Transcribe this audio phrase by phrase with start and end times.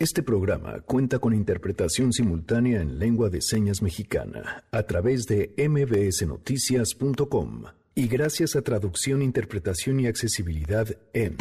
[0.00, 7.64] Este programa cuenta con interpretación simultánea en lengua de señas mexicana a través de mbsnoticias.com
[7.94, 11.36] y gracias a traducción, interpretación y accesibilidad en...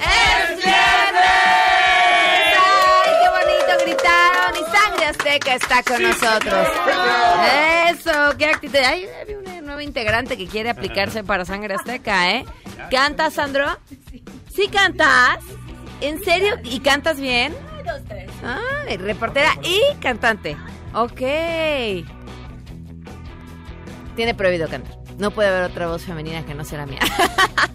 [0.00, 0.56] ¡Ay,
[3.20, 4.54] qué bonito gritaron!
[4.54, 6.68] Y Sangre Azteca está con nosotros.
[7.90, 8.78] Eso, qué actitud.
[8.86, 12.44] Ay, hay una nueva integrante que quiere aplicarse para Sangre Azteca, ¿eh?
[12.88, 13.66] ¿Cantas, Sandro?
[14.12, 14.22] ¿Sí
[14.68, 15.38] cantas?
[16.00, 16.56] ¿En serio?
[16.64, 17.54] ¿Y cantas bien?
[17.84, 18.30] Dos, tres.
[18.42, 20.56] Ay, reportera y cantante.
[20.94, 21.20] Ok.
[24.16, 24.96] Tiene prohibido cantar.
[25.18, 27.00] No puede haber otra voz femenina que no sea la mía.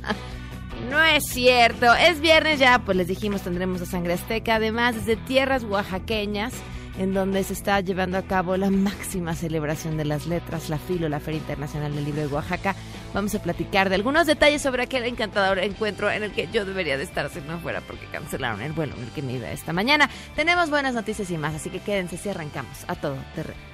[0.89, 1.93] no es cierto.
[1.93, 4.55] Es viernes ya, pues les dijimos tendremos a Sangre Azteca.
[4.55, 6.53] Además, desde tierras oaxaqueñas,
[6.99, 11.09] en donde se está llevando a cabo la máxima celebración de las letras, la FILO,
[11.09, 12.75] la Feria Internacional del Libro de Oaxaca.
[13.13, 16.97] Vamos a platicar de algunos detalles sobre aquel encantador encuentro en el que yo debería
[16.97, 19.73] de estar si no fuera porque cancelaron el vuelo en el que me iba esta
[19.73, 20.09] mañana.
[20.35, 23.71] Tenemos buenas noticias y más, así que quédense si arrancamos a todo terreno.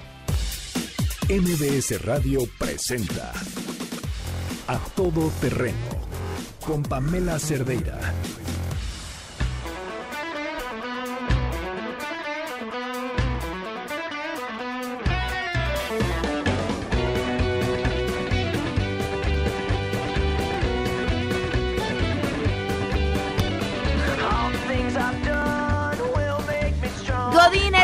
[1.29, 3.33] MBS Radio presenta
[4.67, 5.75] A Todo Terreno
[6.65, 7.99] con Pamela Cerdeira.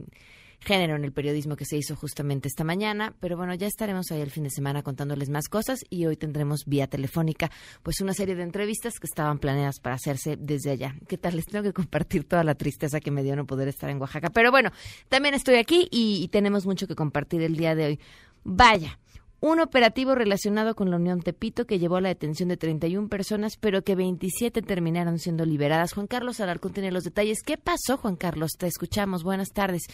[0.69, 4.21] género en el periodismo que se hizo justamente esta mañana, pero bueno, ya estaremos ahí
[4.21, 7.51] el fin de semana contándoles más cosas y hoy tendremos vía telefónica
[7.83, 10.95] pues una serie de entrevistas que estaban planeadas para hacerse desde allá.
[11.09, 11.37] ¿Qué tal?
[11.37, 14.29] Les tengo que compartir toda la tristeza que me dio no poder estar en Oaxaca,
[14.29, 14.71] pero bueno,
[15.09, 18.01] también estoy aquí y, tenemos mucho que compartir el día de hoy.
[18.45, 18.99] Vaya,
[19.41, 23.57] un operativo relacionado con la Unión Tepito que llevó a la detención de 31 personas,
[23.57, 25.95] pero que 27 terminaron siendo liberadas.
[25.95, 27.39] Juan Carlos Alarcón tiene los detalles.
[27.43, 28.51] ¿Qué pasó, Juan Carlos?
[28.59, 29.25] Te escuchamos.
[29.25, 29.85] Buenas tardes.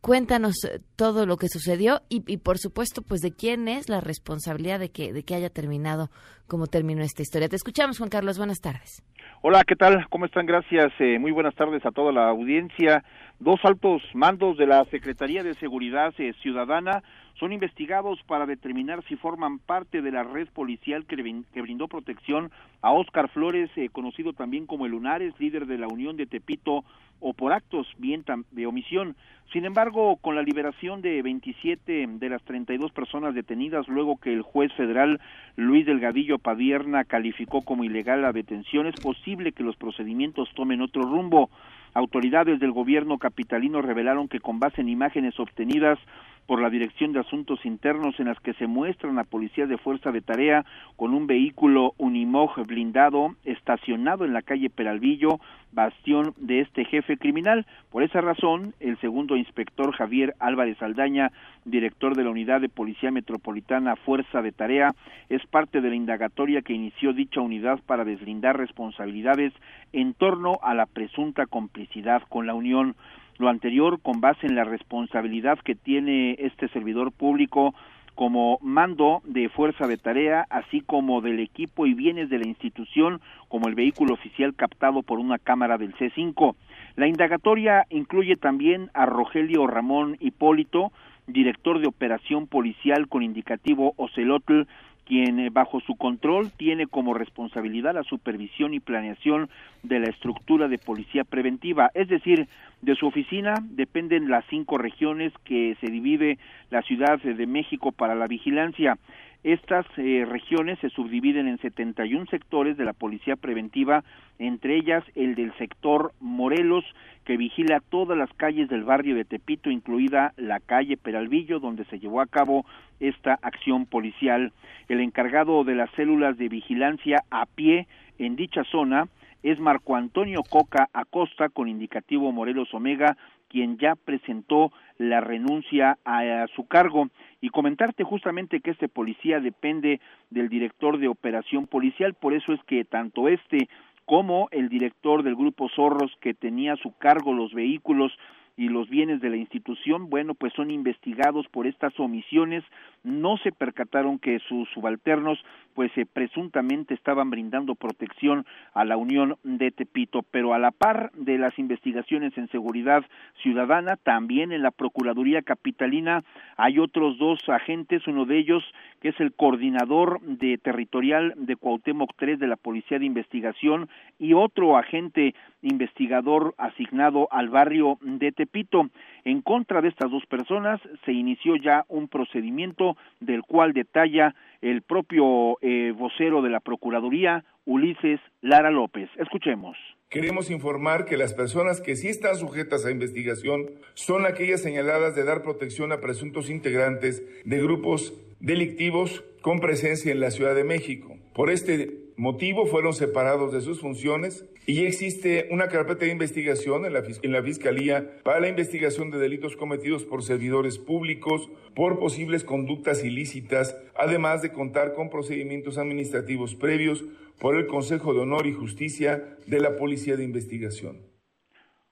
[0.00, 4.78] Cuéntanos eh, todo lo que sucedió y, por supuesto, pues de quién es la responsabilidad
[4.78, 6.10] de que, de que haya terminado
[6.46, 7.48] como terminó esta historia.
[7.48, 8.38] Te escuchamos, Juan Carlos.
[8.38, 9.02] Buenas tardes.
[9.42, 10.06] Hola, ¿qué tal?
[10.08, 10.46] ¿Cómo están?
[10.46, 10.92] Gracias.
[10.98, 13.04] Eh, muy buenas tardes a toda la audiencia.
[13.38, 17.02] Dos altos mandos de la Secretaría de Seguridad eh, Ciudadana
[17.38, 21.16] son investigados para determinar si forman parte de la red policial que,
[21.52, 22.50] que brindó protección
[22.82, 26.84] a Óscar Flores, eh, conocido también como el Lunares, líder de la Unión de Tepito,
[27.20, 29.16] o por actos bien de omisión.
[29.52, 34.42] Sin embargo, con la liberación de 27 de las 32 personas detenidas luego que el
[34.42, 35.20] juez federal
[35.56, 41.02] Luis Delgadillo Padierna calificó como ilegal la detención, es posible que los procedimientos tomen otro
[41.02, 41.48] rumbo.
[41.94, 45.98] Autoridades del gobierno capitalino revelaron que con base en imágenes obtenidas
[46.48, 50.12] por la Dirección de Asuntos Internos en las que se muestran a policías de fuerza
[50.12, 50.64] de tarea
[50.96, 55.40] con un vehículo Unimog blindado estacionado en la calle Peralvillo,
[55.72, 57.66] bastión de este jefe criminal.
[57.90, 61.32] Por esa razón, el segundo inspector Javier Álvarez Aldaña,
[61.66, 64.94] director de la Unidad de Policía Metropolitana Fuerza de Tarea,
[65.28, 69.52] es parte de la indagatoria que inició dicha unidad para deslindar responsabilidades
[69.92, 72.96] en torno a la presunta complicidad con la Unión
[73.38, 77.74] lo anterior con base en la responsabilidad que tiene este servidor público
[78.18, 83.20] como mando de fuerza de tarea, así como del equipo y bienes de la institución,
[83.46, 86.56] como el vehículo oficial captado por una cámara del C5.
[86.96, 90.90] La indagatoria incluye también a Rogelio Ramón Hipólito,
[91.28, 94.62] director de operación policial con indicativo Ocelotl,
[95.08, 99.48] quien eh, bajo su control tiene como responsabilidad la supervisión y planeación
[99.82, 102.46] de la estructura de policía preventiva, es decir,
[102.82, 106.38] de su oficina dependen las cinco regiones que se divide
[106.70, 108.98] la Ciudad de México para la vigilancia.
[109.44, 114.02] Estas eh, regiones se subdividen en 71 sectores de la policía preventiva,
[114.38, 116.84] entre ellas el del sector Morelos,
[117.24, 122.00] que vigila todas las calles del barrio de Tepito, incluida la calle Peralvillo, donde se
[122.00, 122.66] llevó a cabo
[122.98, 124.52] esta acción policial.
[124.88, 127.86] El encargado de las células de vigilancia a pie
[128.18, 129.06] en dicha zona
[129.42, 133.16] es Marco Antonio Coca Acosta, con indicativo Morelos Omega,
[133.48, 137.08] quien ya presentó la renuncia a, su cargo.
[137.40, 140.00] Y comentarte justamente que este policía depende
[140.30, 143.68] del director de operación policial, por eso es que tanto este
[144.04, 148.10] como el director del grupo Zorros que tenía a su cargo los vehículos
[148.58, 152.64] y los bienes de la institución, bueno, pues son investigados por estas omisiones,
[153.04, 155.38] no se percataron que sus subalternos
[155.74, 158.44] pues eh, presuntamente estaban brindando protección
[158.74, 163.04] a la Unión de Tepito, pero a la par de las investigaciones en seguridad
[163.44, 166.24] ciudadana, también en la Procuraduría Capitalina
[166.56, 168.64] hay otros dos agentes, uno de ellos
[169.00, 174.34] que es el coordinador de territorial de Cuauhtémoc III de la Policía de Investigación y
[174.34, 178.88] otro agente investigador asignado al barrio de Tepito.
[179.24, 184.82] En contra de estas dos personas se inició ya un procedimiento del cual detalla el
[184.82, 189.08] propio eh, vocero de la Procuraduría, Ulises Lara López.
[189.16, 189.76] Escuchemos.
[190.08, 195.22] Queremos informar que las personas que sí están sujetas a investigación son aquellas señaladas de
[195.22, 201.18] dar protección a presuntos integrantes de grupos delictivos con presencia en la Ciudad de México.
[201.34, 206.92] Por este motivo fueron separados de sus funciones y existe una carpeta de investigación en
[206.92, 213.76] la, Fiscalía para la investigación de delitos cometidos por servidores públicos por posibles conductas ilícitas,
[213.96, 217.04] además de contar con procedimientos administrativos previos
[217.38, 221.17] por el Consejo de Honor y Justicia de la Policía de Investigación.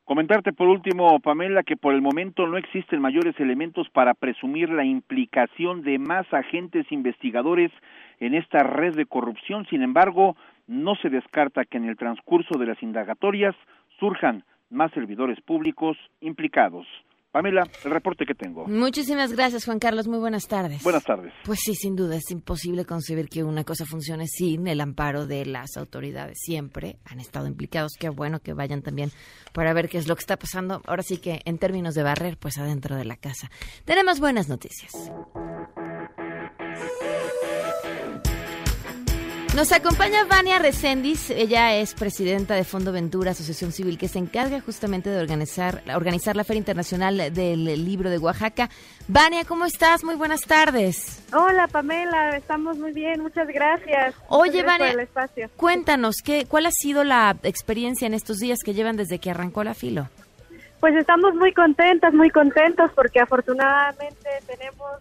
[0.06, 4.84] Comentarte por último, Pamela, que por el momento no existen mayores elementos para presumir la
[4.84, 7.72] implicación de más agentes investigadores
[8.20, 9.66] en esta red de corrupción.
[9.68, 10.36] Sin embargo,
[10.68, 13.56] no se descarta que en el transcurso de las indagatorias
[13.98, 16.86] surjan más servidores públicos implicados.
[17.36, 18.66] Pamela, el reporte que tengo.
[18.66, 20.08] Muchísimas gracias, Juan Carlos.
[20.08, 20.82] Muy buenas tardes.
[20.82, 21.34] Buenas tardes.
[21.44, 25.44] Pues sí, sin duda, es imposible concebir que una cosa funcione sin el amparo de
[25.44, 26.38] las autoridades.
[26.40, 27.92] Siempre han estado implicados.
[28.00, 29.10] Qué bueno que vayan también
[29.52, 30.80] para ver qué es lo que está pasando.
[30.86, 33.50] Ahora sí que en términos de barrer, pues adentro de la casa.
[33.84, 34.94] Tenemos buenas noticias.
[39.56, 44.60] Nos acompaña Vania Recendis, ella es presidenta de Fondo Ventura, asociación civil que se encarga
[44.60, 48.68] justamente de organizar, organizar la Feria Internacional del Libro de Oaxaca.
[49.08, 50.04] Vania, ¿cómo estás?
[50.04, 51.24] Muy buenas tardes.
[51.32, 54.14] Hola Pamela, estamos muy bien, muchas gracias.
[54.28, 54.94] Oye Vania,
[55.56, 59.64] cuéntanos, ¿qué, ¿cuál ha sido la experiencia en estos días que llevan desde que arrancó
[59.64, 60.10] la filo?
[60.80, 65.00] Pues estamos muy contentas, muy contentos porque afortunadamente tenemos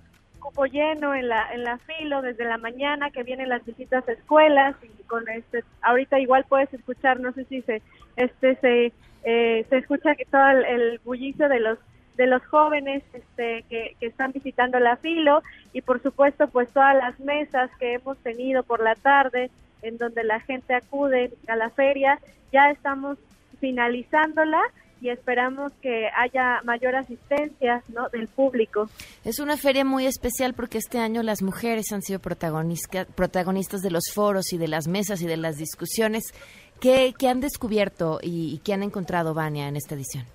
[0.64, 4.76] lleno en la en la filo desde la mañana que vienen las visitas a escuelas
[4.82, 7.82] y con este ahorita igual puedes escuchar no sé si se
[8.16, 8.94] este se
[9.26, 11.78] eh, se escucha que todo el, bullicio de los
[12.16, 15.42] de los jóvenes este, que, que están visitando la filo
[15.74, 20.24] y por supuesto pues todas las mesas que hemos tenido por la tarde en donde
[20.24, 22.20] la gente acude a la feria
[22.54, 23.18] ya estamos
[23.60, 24.62] finalizándola
[25.02, 28.10] y esperamos que haya mayor asistencia ¿no?
[28.10, 28.90] del público.
[29.24, 33.92] Es una feria muy especial porque este año las mujeres han sido protagonistas, protagonistas de
[33.92, 36.24] los foros y de las mesas y de las discusiones.
[36.80, 40.26] ¿Qué, han descubierto y, qué han encontrado, Vania, en esta edición?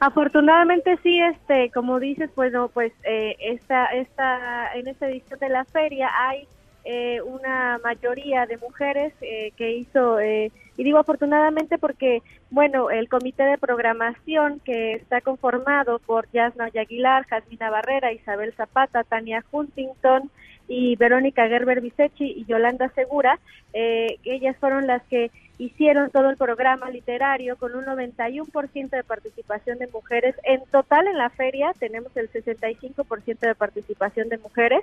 [0.00, 5.64] Afortunadamente sí, este, como dices, bueno, pues eh, esta, esta, en esta edición de la
[5.64, 6.46] feria hay
[6.84, 13.08] eh, una mayoría de mujeres eh, que hizo, eh, y digo afortunadamente porque, bueno, el
[13.08, 20.30] comité de programación que está conformado por Yasna Aguilar, Jasmina Barrera, Isabel Zapata, Tania Huntington
[20.68, 23.38] y Verónica Gerber Bisechi y Yolanda Segura,
[23.72, 29.86] ellas fueron las que hicieron todo el programa literario con un 91% de participación de
[29.88, 30.34] mujeres.
[30.44, 34.82] En total en la feria tenemos el 65% de participación de mujeres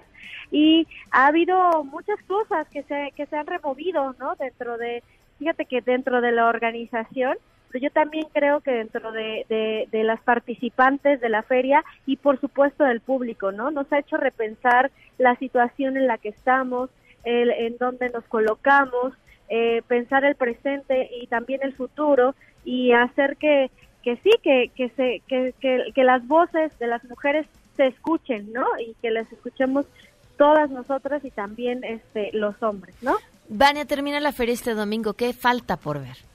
[0.49, 4.35] y ha habido muchas cosas que se, que se han removido, ¿no?
[4.35, 5.03] Dentro de,
[5.39, 7.37] fíjate que dentro de la organización,
[7.71, 9.45] pero yo también creo que dentro de,
[9.89, 13.71] de, las participantes de la feria y por supuesto del público, ¿no?
[13.71, 16.89] Nos ha hecho repensar la situación en la que estamos,
[17.23, 19.13] el, en dónde nos colocamos,
[19.49, 22.35] eh, pensar el presente y también el futuro
[22.65, 23.71] y hacer que,
[24.03, 25.53] que sí, que, que, se, que,
[25.93, 27.47] que, las voces de las mujeres
[27.77, 28.65] se escuchen, ¿no?
[28.79, 29.85] Y que las escuchemos
[30.37, 33.15] todas nosotras y también este los hombres, ¿no?
[33.47, 35.13] Vania, termina la feria este domingo.
[35.13, 36.30] ¿Qué falta por ver?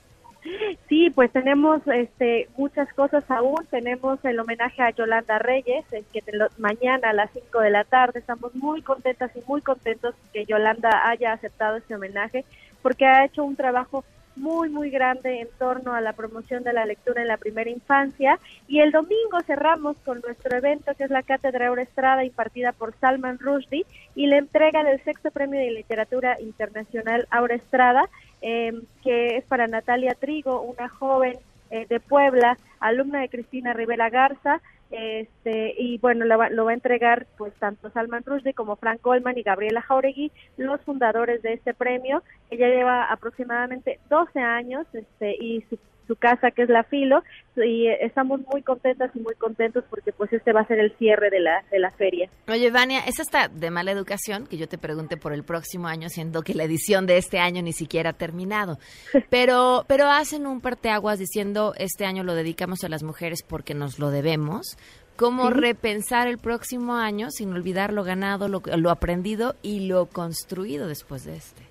[0.87, 3.65] Sí, pues tenemos este, muchas cosas aún.
[3.69, 6.23] Tenemos el homenaje a Yolanda Reyes, que
[6.57, 8.19] mañana a las 5 de la tarde.
[8.19, 12.45] Estamos muy contentas y muy contentos que Yolanda haya aceptado este homenaje
[12.81, 14.03] porque ha hecho un trabajo
[14.37, 18.39] muy, muy grande en torno a la promoción de la lectura en la primera infancia.
[18.67, 23.39] Y el domingo cerramos con nuestro evento, que es la Cátedra Estrada impartida por Salman
[23.39, 23.85] Rushdie,
[24.15, 28.09] y la entrega del sexto premio de literatura internacional Aura Estrada,
[28.41, 31.37] eh, que es para Natalia Trigo, una joven
[31.69, 36.71] eh, de Puebla, alumna de Cristina Rivera Garza, este y bueno lo va, lo va
[36.71, 41.53] a entregar pues tanto Salman Rushdie como Frank Goldman y Gabriela Jauregui los fundadores de
[41.53, 42.23] este premio.
[42.49, 45.77] Ella lleva aproximadamente 12 años este y su
[46.07, 47.23] su casa que es la Filo
[47.55, 51.29] y estamos muy contentas y muy contentos porque pues este va a ser el cierre
[51.29, 52.29] de la, de la feria.
[52.47, 56.09] Oye, Vania, es hasta de mala educación que yo te pregunte por el próximo año,
[56.09, 58.77] siendo que la edición de este año ni siquiera ha terminado.
[59.29, 63.99] Pero, pero hacen un parteaguas diciendo este año lo dedicamos a las mujeres porque nos
[63.99, 64.77] lo debemos.
[65.15, 70.87] ¿Cómo repensar el próximo año sin olvidar lo ganado, lo, lo aprendido y lo construido
[70.87, 71.63] después de este?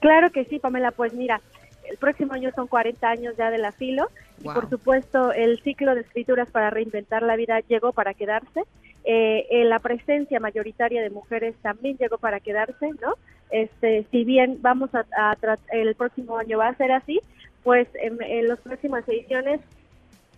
[0.00, 0.90] Claro que sí, Pamela.
[0.90, 1.40] Pues mira,
[1.88, 4.08] el próximo año son 40 años ya de la filo
[4.40, 8.62] y por supuesto el ciclo de escrituras para reinventar la vida llegó para quedarse.
[9.04, 13.14] Eh, eh, la presencia mayoritaria de mujeres también llegó para quedarse, ¿no?
[13.50, 15.36] Este, si bien vamos a,
[15.72, 17.20] el próximo año va a ser así,
[17.62, 19.60] pues en, en las próximas ediciones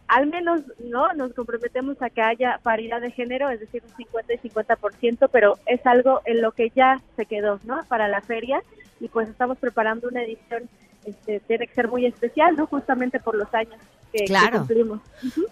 [0.08, 4.34] al menos no nos comprometemos a que haya paridad de género, es decir, un 50
[4.34, 7.82] y 50%, pero es algo en lo que ya se quedó, ¿no?
[7.88, 8.62] Para la feria
[9.00, 10.68] y pues estamos preparando una edición
[11.06, 12.66] este, tiene que ser muy especial, ¿no?
[12.66, 13.76] Justamente por los años
[14.12, 14.58] que, claro.
[14.58, 15.00] cumplimos.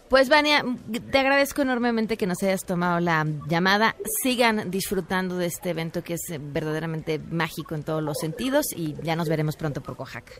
[0.08, 0.64] Pues Vania,
[1.10, 3.94] te agradezco enormemente que nos hayas tomado la llamada.
[4.22, 9.16] Sigan disfrutando de este evento que es verdaderamente mágico en todos los sentidos y ya
[9.16, 10.32] nos veremos pronto por Oaxaca.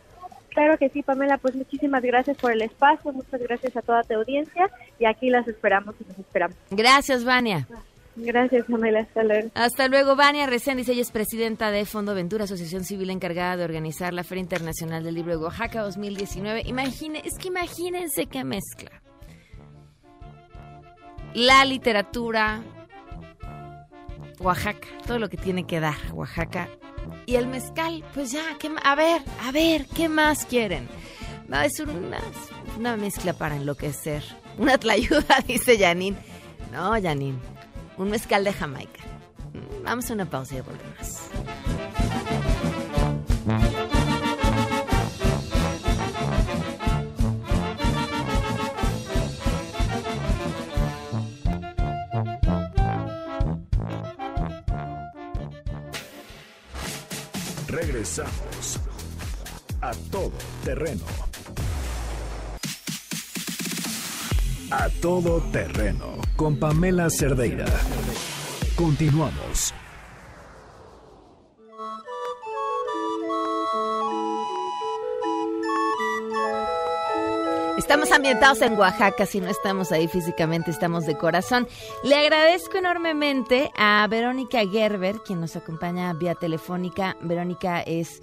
[0.50, 4.14] Claro que sí, Pamela, pues muchísimas gracias por el espacio, muchas gracias a toda tu
[4.14, 6.56] audiencia y aquí las esperamos y nos esperamos.
[6.70, 7.66] Gracias, Vania.
[8.16, 9.00] Gracias, Pamela.
[9.00, 9.50] Hasta luego.
[9.54, 10.88] Hasta luego, Vania Reséndiz.
[10.88, 15.14] Ella es presidenta de Fondo Ventura, asociación civil encargada de organizar la Feria Internacional del
[15.14, 16.62] Libro de Oaxaca 2019.
[16.66, 19.02] Imagine, es que imagínense qué mezcla.
[21.34, 22.62] La literatura,
[24.38, 26.68] Oaxaca, todo lo que tiene que dar Oaxaca.
[27.26, 28.44] Y el mezcal, pues ya,
[28.84, 30.88] a ver, a ver, ¿qué más quieren?
[31.68, 32.20] Ser una,
[32.78, 34.22] una mezcla para enloquecer.
[34.56, 36.16] Una tlayuda, dice Janine.
[36.72, 37.54] No, Janine
[37.98, 39.00] un mezcal de Jamaica.
[39.84, 41.20] Vamos a una pausa y volvemos.
[57.68, 58.80] Regresamos
[59.80, 60.32] a todo
[60.64, 61.23] terreno.
[64.76, 67.64] A todo terreno con Pamela Cerdeira.
[68.74, 69.72] Continuamos.
[77.78, 81.68] Estamos ambientados en Oaxaca, si no estamos ahí físicamente, estamos de corazón.
[82.02, 87.16] Le agradezco enormemente a Verónica Gerber, quien nos acompaña vía telefónica.
[87.20, 88.22] Verónica es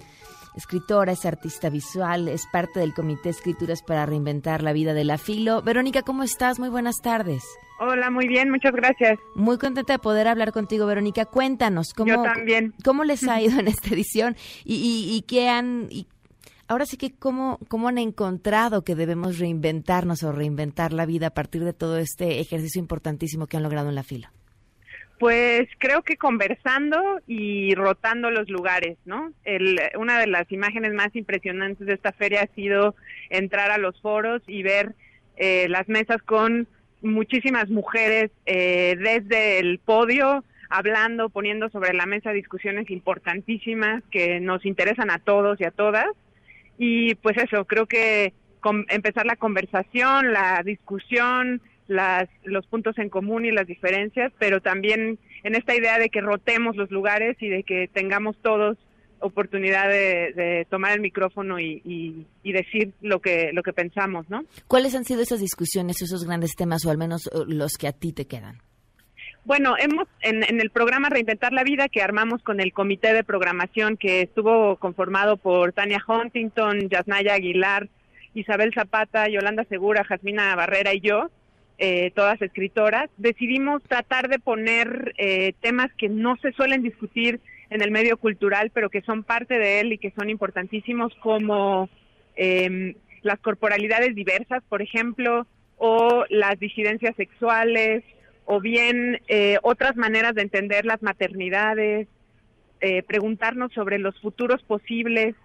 [0.54, 5.18] escritora, es artista visual, es parte del Comité Escrituras para Reinventar la Vida de la
[5.18, 5.62] Filo.
[5.62, 6.58] Verónica, ¿cómo estás?
[6.58, 7.44] Muy buenas tardes.
[7.80, 9.18] Hola, muy bien, muchas gracias.
[9.34, 11.24] Muy contenta de poder hablar contigo, Verónica.
[11.24, 12.74] Cuéntanos, ¿cómo, también.
[12.84, 15.88] ¿cómo les ha ido en esta edición y, y, qué han...
[15.90, 16.06] Y
[16.68, 21.34] ahora sí que cómo, cómo han encontrado que debemos reinventarnos o reinventar la vida a
[21.34, 24.28] partir de todo este ejercicio importantísimo que han logrado en la Filo.
[25.22, 29.32] Pues creo que conversando y rotando los lugares, ¿no?
[29.44, 32.96] El, una de las imágenes más impresionantes de esta feria ha sido
[33.30, 34.96] entrar a los foros y ver
[35.36, 36.66] eh, las mesas con
[37.02, 44.66] muchísimas mujeres eh, desde el podio hablando, poniendo sobre la mesa discusiones importantísimas que nos
[44.66, 46.08] interesan a todos y a todas.
[46.78, 48.32] Y pues eso, creo que
[48.88, 51.62] empezar la conversación, la discusión,
[51.92, 56.20] las, los puntos en común y las diferencias, pero también en esta idea de que
[56.20, 58.78] rotemos los lugares y de que tengamos todos
[59.22, 64.44] oportunidad de, tomar el micrófono y, decir lo que lo que pensamos, ¿no?
[64.68, 67.92] ¿Cuáles han sido esas discusiones, esos grandes temas, o al menos uh, los que a
[67.92, 68.58] ti te quedan?
[69.44, 73.24] Bueno, hemos en, en, el programa Reinventar la Vida que armamos con el comité de
[73.24, 77.88] programación que estuvo conformado por Tania Huntington, Yasnaya Aguilar,
[78.34, 81.30] Isabel Zapata, Yolanda Segura, Jasmina Barrera y yo,
[81.78, 87.82] eh, todas escritoras, decidimos tratar de poner eh, temas que no se suelen discutir en
[87.82, 91.88] el medio cultural, pero que son parte de él y que son importantísimos, como
[92.36, 95.46] em, las corporalidades diversas, por ejemplo,
[95.78, 98.04] o las disidencias sexuales,
[98.44, 102.08] o bien eh, otras maneras de entender las maternidades,
[103.06, 105.36] preguntarnos sobre los futuros posibles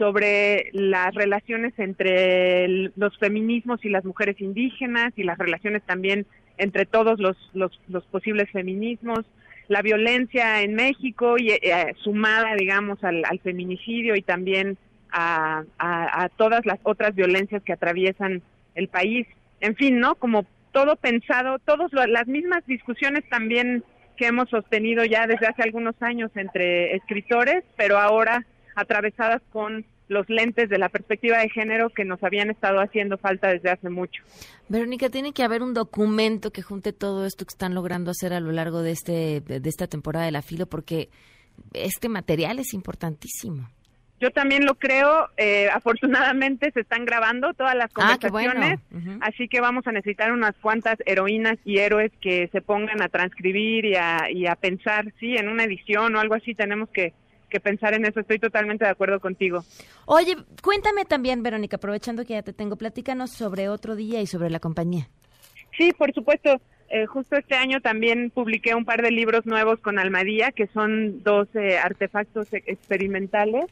[0.00, 6.24] sobre las relaciones entre los feminismos y las mujeres indígenas y las relaciones también
[6.56, 9.26] entre todos los, los, posibles feminismos,
[9.68, 14.78] la violencia en México y eh, sumada, digamos, al, feminicidio y también
[15.12, 18.40] a, a, todas las otras violencias que atraviesan
[18.74, 19.26] el país.
[19.60, 20.14] En fin, ¿no?
[20.14, 23.84] Como todo pensado, todas las mismas discusiones también
[24.16, 30.28] que hemos sostenido ya desde hace algunos años entre escritores, pero ahora atravesadas con los
[30.28, 34.22] lentes de la perspectiva de género que nos habían estado haciendo falta desde hace mucho.
[34.68, 38.40] Verónica, tiene que haber un documento que junte todo esto que están logrando hacer a
[38.40, 41.08] lo largo de este de esta temporada de la filo porque
[41.72, 43.68] este material es importantísimo.
[44.20, 45.28] Yo también lo creo.
[45.36, 48.80] Eh, afortunadamente se están grabando todas las ah, conversaciones,
[49.20, 53.86] así que vamos a necesitar unas cuantas heroínas y héroes que se pongan a transcribir
[53.86, 56.54] y a, y a pensar, sí, en una edición o algo así.
[56.54, 57.14] Tenemos que
[57.50, 58.20] que pensar en eso.
[58.20, 59.64] Estoy totalmente de acuerdo contigo.
[60.06, 64.48] Oye, cuéntame también, Verónica, aprovechando que ya te tengo, platícanos sobre otro día y sobre
[64.48, 65.08] la compañía.
[65.76, 66.60] Sí, por supuesto.
[66.92, 71.22] Eh, justo este año también publiqué un par de libros nuevos con Almadía, que son
[71.22, 73.66] dos eh, artefactos e-, experimentales.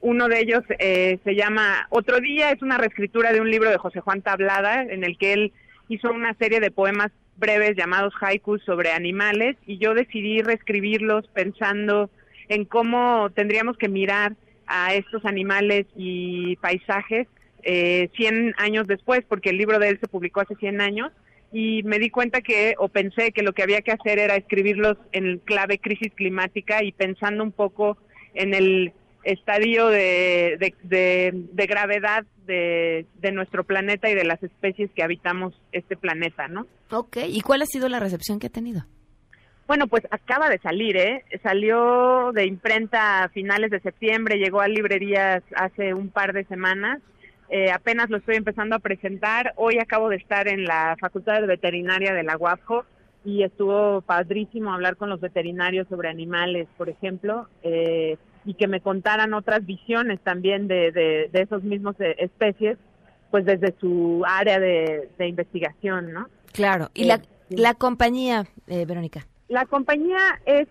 [0.00, 3.78] Uno de ellos eh, se llama Otro Día, es una reescritura de un libro de
[3.78, 5.52] José Juan Tablada, en el que él
[5.88, 12.10] hizo una serie de poemas breves llamados haikus sobre animales y yo decidí reescribirlos pensando
[12.48, 14.36] en cómo tendríamos que mirar
[14.66, 17.28] a estos animales y paisajes
[17.62, 21.12] eh, 100 años después, porque el libro de él se publicó hace 100 años,
[21.52, 24.98] y me di cuenta que, o pensé que lo que había que hacer era escribirlos
[25.12, 27.96] en clave crisis climática y pensando un poco
[28.34, 35.02] en el estadio de, de, gravedad de, de, nuestro planeta y de las especies que
[35.02, 36.66] habitamos este planeta, ¿no?
[36.90, 38.84] Ok, ¿y cuál ha sido la recepción que ha tenido?
[39.66, 41.24] Bueno, pues acaba de salir, ¿eh?
[41.42, 47.00] Salió de imprenta a finales de septiembre, llegó a librerías hace un par de semanas.
[47.48, 49.54] Eh, apenas lo estoy empezando a presentar.
[49.56, 52.84] Hoy acabo de estar en la Facultad de Veterinaria de la UAPJO
[53.24, 58.82] y estuvo padrísimo hablar con los veterinarios sobre animales, por ejemplo, eh, y que me
[58.82, 62.76] contaran otras visiones también de, de, esos mismos eh, especies,
[63.30, 66.28] pues desde su área de, investigación, ¿no?
[66.52, 66.90] Claro.
[66.92, 69.26] ¿Y la, la compañía, Verónica?
[69.48, 70.66] La compañía es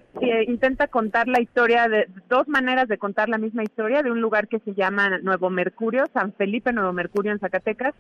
[0.47, 4.47] intenta contar la historia de dos maneras de contar la misma historia de un lugar
[4.47, 7.93] que se llama Nuevo Mercurio, San Felipe Nuevo Mercurio en Zacatecas,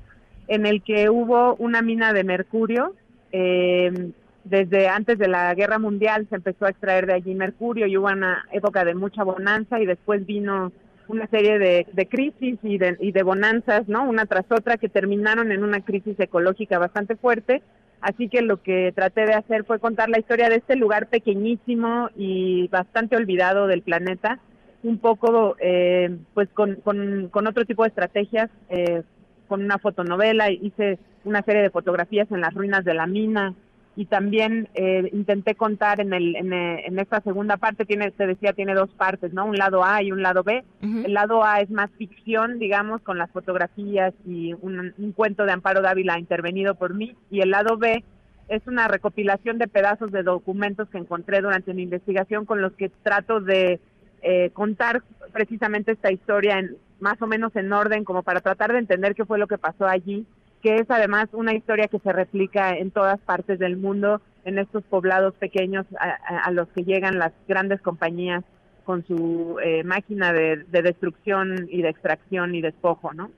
[0.47, 2.95] en el que hubo una mina de mercurio.
[3.31, 4.11] Eh,
[4.45, 8.07] desde antes de la Guerra Mundial se empezó a extraer de allí mercurio y hubo
[8.07, 10.71] una época de mucha bonanza y después vino
[11.07, 14.03] una serie de, de crisis y de, y de bonanzas, ¿no?
[14.09, 17.61] Una tras otra que terminaron en una crisis ecológica bastante fuerte
[18.03, 22.09] Así que lo que traté de hacer fue contar la historia de este lugar pequeñísimo
[22.17, 24.39] y bastante olvidado del planeta,
[24.83, 29.03] un poco eh, pues con, con, otro tipo de estrategias, eh,
[29.47, 33.53] con una fotonovela, hice una serie de fotografías en las ruinas de la mina,
[33.95, 38.53] y también eh, intenté contar en, el, eh, en, esta segunda parte, tiene, te decía,
[38.53, 39.45] tiene dos partes, ¿no?
[39.45, 40.63] Un lado A y un lado B.
[40.81, 45.81] El lado A es más ficción, digamos, con las fotografías y un, cuento de Amparo
[45.81, 48.03] Dávila intervenido por mí, y el lado B
[48.49, 52.89] es una recopilación de pedazos de documentos que encontré durante mi investigación con los que
[52.89, 53.79] trato de
[54.21, 58.79] eh, contar precisamente esta historia en más o menos en orden, como para tratar de
[58.79, 60.25] entender qué fue lo que pasó allí
[60.63, 64.81] que es además una historia que se replica en todas partes del mundo, en estos
[64.85, 68.45] poblados pequeños a, los que llegan las grandes compañías
[68.85, 73.29] con su eh, máquina de, destrucción y de extracción y despojo, ¿no?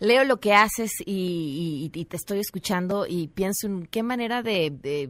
[0.00, 5.08] Leo lo que haces y, te estoy escuchando y pienso en qué manera de,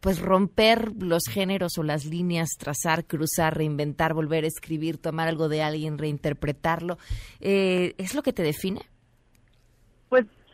[0.00, 5.48] pues romper los géneros o las líneas, trazar, cruzar, reinventar, volver a escribir, tomar algo
[5.48, 6.98] de alguien, reinterpretarlo,
[7.40, 8.82] eh, ¿es lo que te define?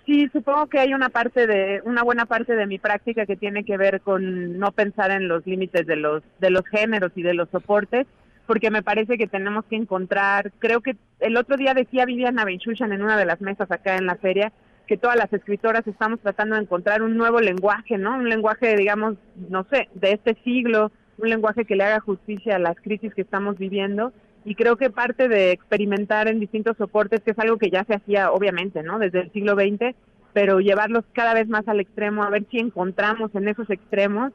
[0.07, 3.65] Sí, supongo que hay una parte de una buena parte de mi práctica que tiene
[3.65, 7.35] que ver con no pensar en los límites de los de los géneros y de
[7.35, 8.07] los soportes,
[8.47, 12.93] porque me parece que tenemos que encontrar, creo que el otro día decía Viviana Benchushan
[12.93, 14.53] en una de las mesas acá en la feria
[14.89, 18.17] que todas las escritoras estamos tratando de encontrar un nuevo lenguaje, ¿no?
[18.17, 19.15] Un lenguaje, digamos,
[19.49, 23.23] no sé, de este siglo, un lenguaje que le haga justicia a las crisis que
[23.23, 24.13] estamos viviendo
[24.45, 27.95] y creo que parte de experimentar en distintos soportes, que es algo que ya se
[27.95, 28.99] hacía obviamente, ¿no?
[28.99, 29.95] Desde el siglo XX,
[30.33, 34.33] pero llevarlos cada vez más al extremo, a ver si encontramos en esos extremos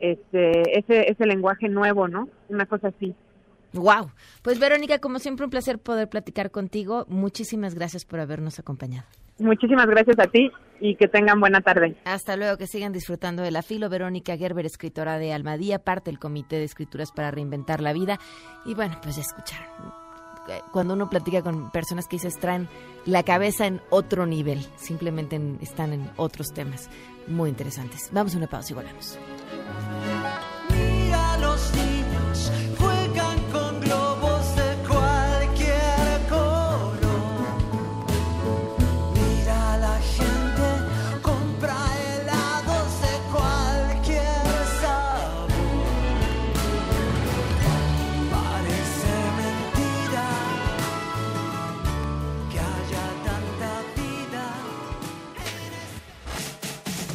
[0.00, 2.28] este, ese, ese lenguaje nuevo, ¿no?
[2.48, 3.14] Una cosa así.
[3.72, 4.10] Wow.
[4.42, 7.04] Pues Verónica, como siempre un placer poder platicar contigo.
[7.08, 9.06] Muchísimas gracias por habernos acompañado.
[9.38, 10.50] Muchísimas gracias a ti
[10.80, 11.96] y que tengan buena tarde.
[12.04, 13.88] Hasta luego, que sigan disfrutando de la filo.
[13.88, 18.18] Verónica Gerber, escritora de Almadía, parte del Comité de Escrituras para Reinventar la Vida.
[18.64, 19.68] Y bueno, pues ya escucharon.
[20.72, 22.68] Cuando uno platica con personas que dices traen
[23.04, 26.88] la cabeza en otro nivel, simplemente están en otros temas
[27.26, 28.08] muy interesantes.
[28.12, 29.18] Vamos a una pausa y volvemos.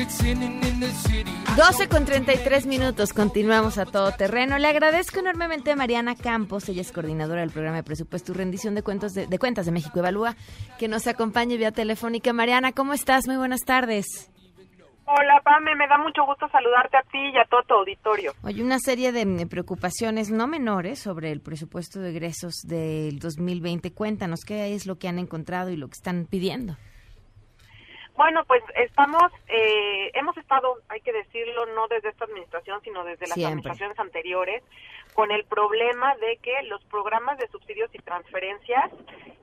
[0.00, 4.56] 12 con 33 minutos, continuamos a todo terreno.
[4.56, 8.74] Le agradezco enormemente a Mariana Campos, ella es coordinadora del programa de presupuesto y rendición
[8.74, 10.36] de, cuentos de, cuentas de México Evalúa,
[10.78, 12.32] que nos acompañe vía telefónica.
[12.32, 13.26] Mariana, ¿cómo estás?
[13.26, 14.30] Muy buenas tardes.
[15.04, 18.32] Hola, Pame, me da mucho gusto saludarte a ti y a todo tu auditorio.
[18.42, 23.92] Hay una serie de preocupaciones no menores sobre el presupuesto de egresos del 2020.
[23.92, 26.78] Cuéntanos qué es lo que han encontrado y lo que están pidiendo.
[28.20, 33.26] Bueno, pues estamos, eh, hemos estado, hay que decirlo, no desde esta administración, sino desde
[33.26, 34.62] las administraciones anteriores,
[35.14, 38.90] con el problema de que los programas de subsidios y transferencias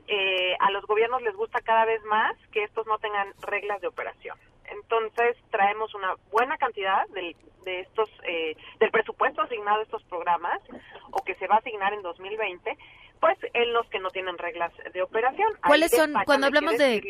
[0.08, 3.88] eh, a los gobiernos les gusta cada vez más que estos no tengan reglas de
[3.88, 4.38] operación.
[4.66, 7.36] Entonces traemos una buena cantidad de,
[7.66, 10.62] de estos eh, del presupuesto asignado a estos programas
[11.10, 12.78] o que se va a asignar en 2020
[13.20, 15.48] pues en los que no tienen reglas de operación.
[15.66, 17.02] ¿Cuáles son, cuando hablamos de,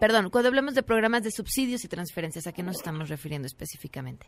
[0.00, 4.26] perdón, cuando hablamos de programas de subsidios y transferencias, a qué nos estamos refiriendo específicamente?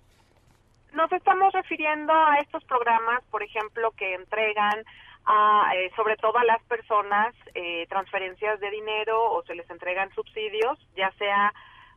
[0.93, 4.85] Nos estamos refiriendo a estos programas, por ejemplo, que entregan
[5.27, 10.13] a, eh, sobre todo a las personas eh, transferencias de dinero o se les entregan
[10.15, 11.53] subsidios, ya sea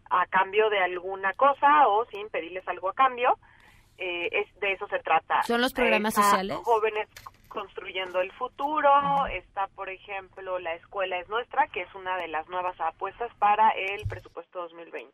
[0.10, 3.38] a cambio de alguna cosa o sin pedirles algo a cambio.
[3.98, 5.42] Eh, es, de eso se trata.
[5.44, 6.58] ¿Son los programas sociales?
[6.64, 7.08] Jóvenes
[7.52, 8.90] construyendo el futuro,
[9.28, 13.70] está por ejemplo la escuela es nuestra, que es una de las nuevas apuestas para
[13.72, 15.14] el presupuesto 2020.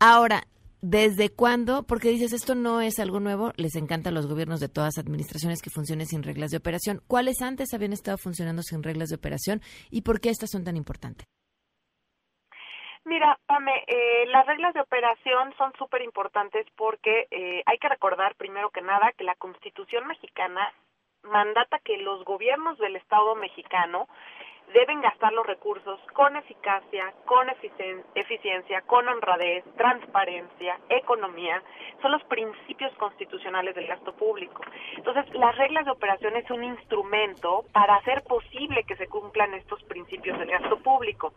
[0.00, 0.44] Ahora,
[0.80, 1.84] ¿desde cuándo?
[1.84, 5.60] Porque dices esto no es algo nuevo, les encanta a los gobiernos de todas administraciones
[5.60, 7.00] que funcionen sin reglas de operación.
[7.06, 9.60] ¿Cuáles antes habían estado funcionando sin reglas de operación
[9.90, 11.26] y por qué estas son tan importantes?
[13.04, 18.36] Mira, Pame, eh, las reglas de operación son súper importantes porque eh, hay que recordar
[18.36, 20.72] primero que nada que la Constitución mexicana
[21.24, 24.08] mandata que los gobiernos del Estado mexicano
[24.72, 27.46] deben gastar los recursos con eficacia, con
[28.14, 31.62] eficiencia, con honradez, transparencia, economía.
[32.00, 34.62] Son los principios constitucionales del gasto público.
[34.96, 39.82] Entonces, las reglas de operación es un instrumento para hacer posible que se cumplan estos
[39.84, 41.34] principios del gasto público.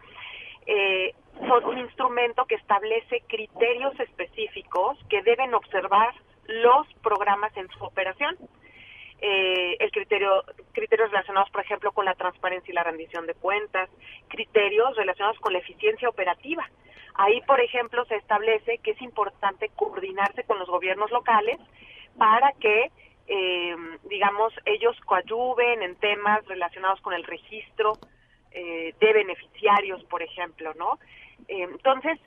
[0.65, 1.13] Eh,
[1.47, 6.13] son un instrumento que establece criterios específicos que deben observar
[6.47, 8.37] los programas en su operación
[9.27, 13.89] eh, el criterio, criterios relacionados, por ejemplo, con la transparencia y la rendición de cuentas,
[14.27, 16.69] criterios relacionados con la eficiencia operativa.
[17.15, 21.57] Ahí, por ejemplo, se establece que es importante coordinarse con los gobiernos locales
[22.19, 22.91] para que,
[23.25, 27.93] eh, digamos, ellos coadyuven en temas relacionados con el registro
[28.51, 30.99] eh, de beneficiarios, por ejemplo, ¿no?
[31.47, 32.19] Eh, entonces,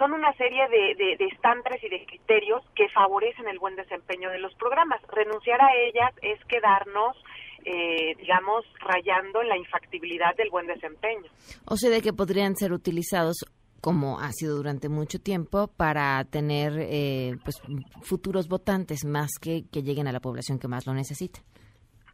[0.00, 4.38] son una serie de, de, estándares y de criterios que favorecen el buen desempeño de
[4.38, 5.00] los programas.
[5.12, 7.16] Renunciar a ellas es quedarnos
[7.62, 11.30] eh, digamos, rayando en la infactibilidad del buen desempeño.
[11.66, 13.44] O sea, de que podrían ser utilizados
[13.82, 17.60] como ha sido durante mucho tiempo, para tener eh, pues,
[18.02, 21.40] futuros votantes más que, que lleguen a la población que más lo necesite.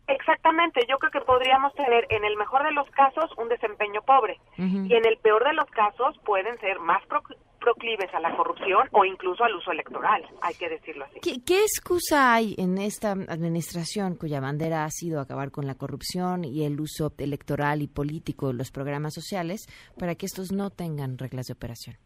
[0.08, 4.38] Exactamente, yo creo que podríamos tener en el mejor de los casos un desempeño pobre
[4.56, 7.02] y en el peor de los casos pueden ser más
[7.60, 11.18] proclives a la corrupción o incluso al uso electoral, hay que decirlo así.
[11.20, 16.64] ¿Qué, excusa hay en esta administración cuya bandera ha sido acabar con la corrupción y
[16.64, 19.66] el uso electoral y político de los programas sociales
[19.98, 21.96] para que estos no tengan reglas de operación?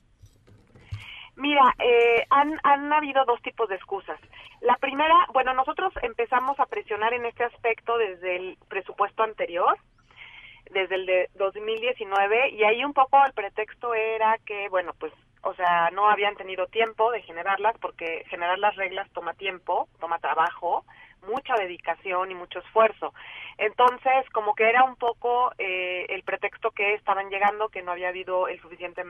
[1.40, 4.20] Mira, eh, han, han habido dos tipos de excusas.
[4.60, 8.58] La primera, bueno, nosotros empezamos a presionar en este aspecto desde el
[9.16, 9.78] anterior,
[10.70, 15.54] desde el de 2019, y ahí un poco el pretexto era que, bueno, pues, o
[15.54, 20.84] sea, no habían tenido tiempo de generarlas porque generar las reglas toma tiempo, toma trabajo,
[21.26, 23.12] mucha dedicación y mucho esfuerzo.
[23.58, 28.08] Entonces, como que era un poco eh, el pretexto que estaban llegando, que no había
[28.08, 29.02] habido el suficiente,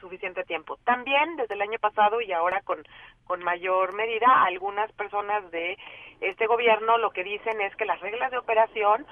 [0.00, 0.76] suficiente tiempo.
[0.84, 2.82] También desde el año pasado y ahora con,
[3.26, 5.78] con mayor medida, algunas personas de
[6.20, 9.06] este gobierno lo que dicen es que las reglas de operación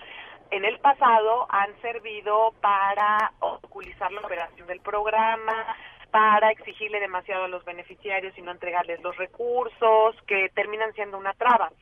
[0.50, 5.76] en el pasado han servido para oculizar la operación del programa,
[6.10, 11.32] para exigirle demasiado a los beneficiarios y no entregarles los recursos, que terminan siendo una
[11.32, 11.72] traba.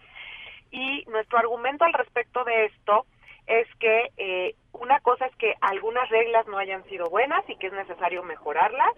[0.71, 3.07] Y nuestro argumento al respecto de esto
[3.47, 7.67] es que eh, una cosa es que algunas reglas no hayan sido buenas y que
[7.69, 8.95] es necesario mejorarlas.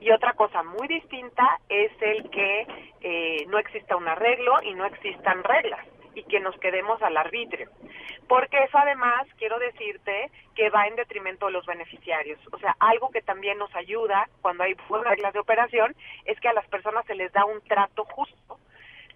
[0.00, 2.66] Y otra cosa muy distinta es el que
[3.02, 7.70] eh, no exista un arreglo y no existan reglas y que nos quedemos al arbitrio.
[8.28, 12.40] Porque eso además, quiero decirte, que va en detrimento de los beneficiarios.
[12.52, 15.94] O sea, algo que también nos ayuda cuando hay reglas de operación
[16.24, 18.58] es que a las personas se les da un trato justo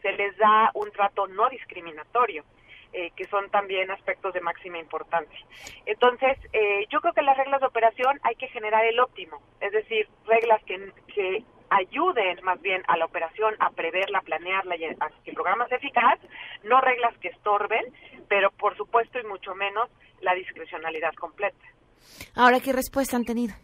[0.07, 2.45] se les da un trato no discriminatorio.
[2.93, 5.39] Eh, que son también aspectos de máxima importancia.
[5.85, 9.73] Entonces, eh, yo creo que las reglas de operación hay que generar el óptimo, es
[9.73, 14.95] decir, reglas que, que ayuden más bien a la operación a preverla, planearla y a
[15.25, 16.19] que el programa sea eficaz,
[16.63, 17.85] no reglas que estorben,
[18.29, 19.91] pero por supuesto y mucho menos
[20.23, 21.67] la discrecionalidad completa.
[22.35, 23.55] Ahora, ¿qué respuesta han tenido?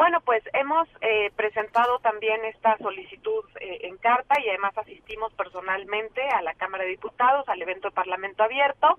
[0.00, 6.22] Bueno, pues hemos eh, presentado también esta solicitud eh, en carta y además asistimos personalmente
[6.22, 8.98] a la Cámara de Diputados, al evento de Parlamento Abierto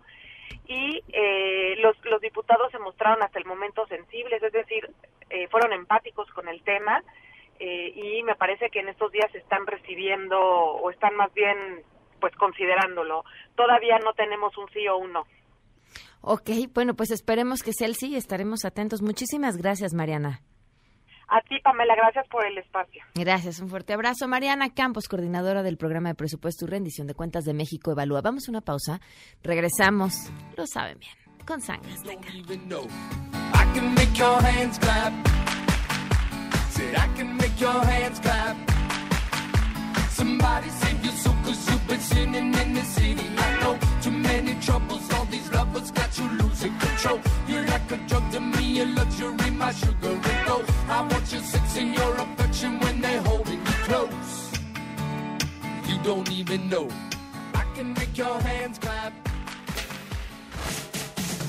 [0.67, 4.91] y eh, los, los diputados se mostraron hasta el momento sensibles, es decir,
[5.49, 7.03] fueron empáticos con el tema
[7.57, 11.81] y me parece que en estos días están recibiendo o están más bien
[12.19, 13.23] pues considerándolo.
[13.55, 15.25] Todavía no tenemos un sí o un no.
[16.21, 19.01] Ok, bueno, pues esperemos que sea el sí, estaremos atentos.
[19.01, 20.41] Muchísimas gracias, Mariana.
[21.33, 23.01] A ti, Pamela, gracias por el espacio.
[23.15, 24.27] Gracias, un fuerte abrazo.
[24.27, 28.19] Mariana Campos, coordinadora del programa de presupuesto y rendición de cuentas de México Evalúa.
[28.19, 28.99] Vamos a una pausa,
[29.41, 30.13] regresamos,
[30.57, 31.13] lo saben bien,
[31.45, 31.89] con sangre.
[40.21, 41.01] Somebody save
[48.75, 50.65] your me, a luxury, my sugar and gold.
[50.89, 54.51] I want your sex and your affection when they're holding you close.
[55.87, 56.87] You don't even know.
[57.53, 59.13] I can make your hands clap.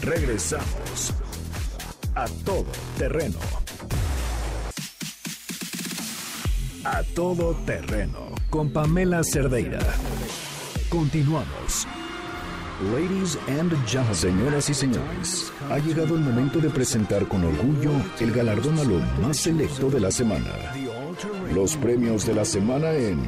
[0.02, 1.12] Regresamos
[2.14, 3.38] a todo terreno.
[6.84, 9.78] A todo terreno con Pamela Cerdeira.
[10.88, 11.86] Continuamos.
[12.90, 18.32] Ladies and gentlemen, señoras y señores, ha llegado el momento de presentar con orgullo el
[18.32, 20.50] galardón a lo más selecto de la semana.
[21.54, 23.22] Los premios de la semana en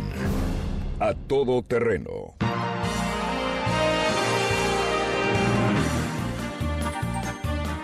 [0.99, 2.35] A Todo Terreno.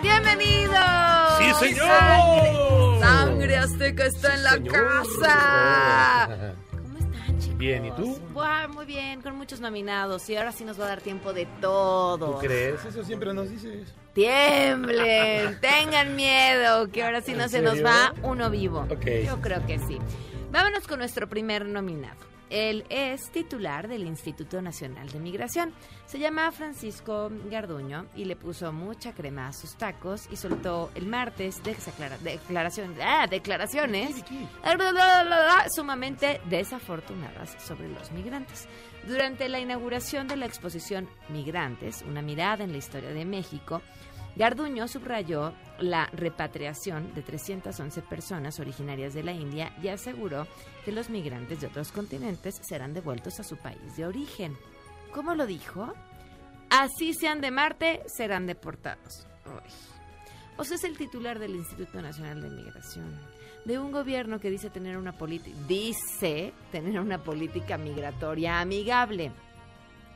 [0.01, 0.75] ¡Bienvenidos!
[1.39, 2.99] ¡Sí, señor!
[2.99, 5.37] Sangre, Azteca está en la casa.
[7.61, 8.19] Bien, ¿y tú?
[8.73, 10.27] muy bien, con muchos nominados.
[10.31, 12.31] Y ahora sí nos va a dar tiempo de todo.
[12.31, 12.83] ¿Tú crees?
[12.83, 13.93] Eso siempre nos dices.
[14.13, 18.87] Tiemblen, tengan miedo, que ahora sí no se nos va uno vivo.
[19.23, 19.99] Yo creo que sí.
[20.51, 22.30] Vámonos con nuestro primer nominado.
[22.51, 25.73] Él es titular del Instituto Nacional de Migración.
[26.05, 31.07] Se llama Francisco Garduño y le puso mucha crema a sus tacos y soltó el
[31.07, 34.21] martes declaración, ah, declaraciones
[35.73, 38.67] sumamente desafortunadas sobre los migrantes.
[39.07, 43.81] Durante la inauguración de la exposición Migrantes, una mirada en la historia de México,
[44.35, 50.47] Garduño subrayó la repatriación de 311 personas originarias de la India y aseguró
[50.85, 54.55] que los migrantes de otros continentes serán devueltos a su país de origen.
[55.13, 55.93] ¿Cómo lo dijo?
[56.69, 59.27] Así sean de Marte, serán deportados.
[60.57, 63.19] O sea, es el titular del Instituto Nacional de Migración,
[63.65, 69.31] de un gobierno que dice tener una política, dice tener una política migratoria amigable,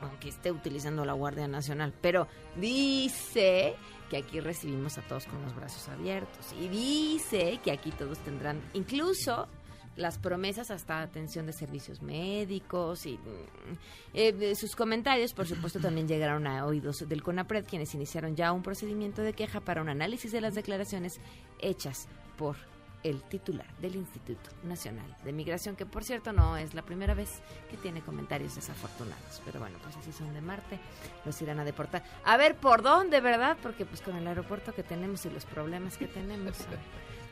[0.02, 3.76] aunque esté utilizando la Guardia Nacional, pero dice
[4.10, 6.54] que aquí recibimos a todos con los brazos abiertos.
[6.60, 9.48] Y dice que aquí todos tendrán incluso
[9.96, 13.78] las promesas hasta atención de servicios médicos y mm,
[14.14, 18.62] eh, sus comentarios, por supuesto, también llegaron a oídos del CONAPRED, quienes iniciaron ya un
[18.62, 21.20] procedimiento de queja para un análisis de las declaraciones
[21.60, 22.58] hechas por
[23.06, 27.40] el titular del Instituto Nacional de Migración, que por cierto no es la primera vez
[27.70, 29.42] que tiene comentarios desafortunados.
[29.46, 30.80] Pero bueno, pues así son de Marte,
[31.24, 32.04] los irán a deportar.
[32.24, 33.58] A ver, ¿por dónde, verdad?
[33.62, 36.58] Porque pues con el aeropuerto que tenemos y los problemas que tenemos.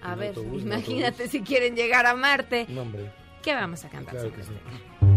[0.03, 2.65] A, ver, autobús, imagínate si quieren llegar a Marte.
[2.67, 2.85] No.
[3.41, 4.15] ¿Qué vamos a cantar?
[4.15, 5.12] Claro que sí.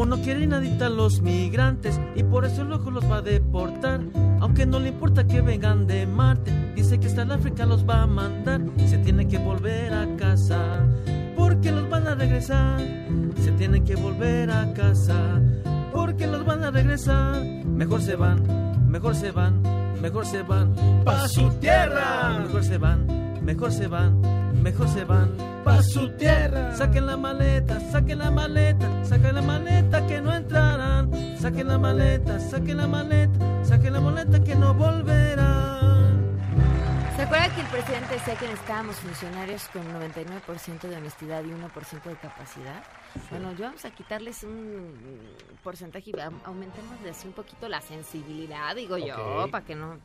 [0.00, 4.00] Como no quieren nadita los migrantes y por eso el ojo los va a deportar.
[4.40, 8.04] Aunque no le importa que vengan de Marte, dice que hasta el África los va
[8.04, 8.62] a mandar.
[8.86, 10.88] Se tienen que volver a casa,
[11.36, 12.80] porque los van a regresar.
[13.42, 15.38] Se tienen que volver a casa,
[15.92, 17.44] porque los van a regresar.
[17.66, 18.42] Mejor se van,
[18.90, 19.60] mejor se van,
[20.00, 22.38] mejor se van pa su tierra.
[22.38, 24.22] Mejor se van, mejor se van,
[24.60, 25.30] mejor se van
[25.64, 26.76] pa su tierra.
[26.76, 31.10] Saquen la maleta, saquen la maleta, saquen la maleta que no entrarán.
[31.38, 35.80] Saquen la maleta, saquen la maleta, saquen la maleta que no volverán.
[37.16, 42.02] ¿Se acuerdan que el presidente decía que necesitábamos funcionarios con 99% de honestidad y 1%
[42.04, 42.82] de capacidad?
[43.30, 44.94] Bueno, yo vamos a quitarles un
[45.62, 49.98] porcentaje y am- aumentémosle así un poquito la sensibilidad, digo yo, para que no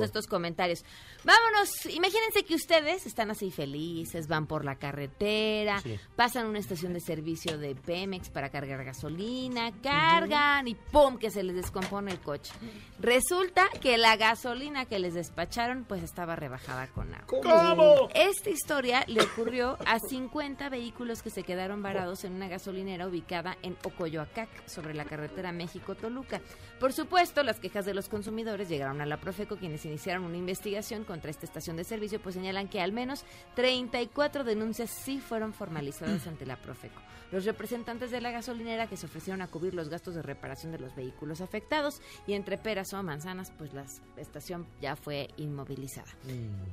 [0.00, 0.04] cinco.
[0.04, 0.84] estos comentarios.
[1.24, 5.98] Vámonos, imagínense que ustedes están así felices, van por la carretera, Sí.
[6.14, 11.18] pasan una estación de servicio de Pemex para cargar gasolina, cargan y ¡pum!
[11.18, 12.52] que se les descompone el coche.
[13.00, 17.26] Resulta que la gasolina que les despacharon pues estaba rebajada con agua.
[17.26, 18.08] ¿Cómo?
[18.14, 23.56] Esta historia le ocurrió a 50 vehículos que se quedaron varados en una gasolinera ubicada
[23.62, 26.40] en Ocoyoacac, sobre la carretera México-Toluca.
[26.80, 31.04] Por supuesto, las quejas de los consumidores llegaron a la Profeco, quienes iniciaron una investigación
[31.04, 36.26] contra esta estación de servicio, pues señalan que al menos 34 denuncias sí fueron formalizadas
[36.26, 37.00] ante la Profeco.
[37.32, 40.78] Los representantes de la gasolinera que se ofrecieron a cubrir los gastos de reparación de
[40.78, 43.84] los vehículos afectados y entre peras o manzanas, pues la
[44.16, 46.06] estación ya fue inmovilizada.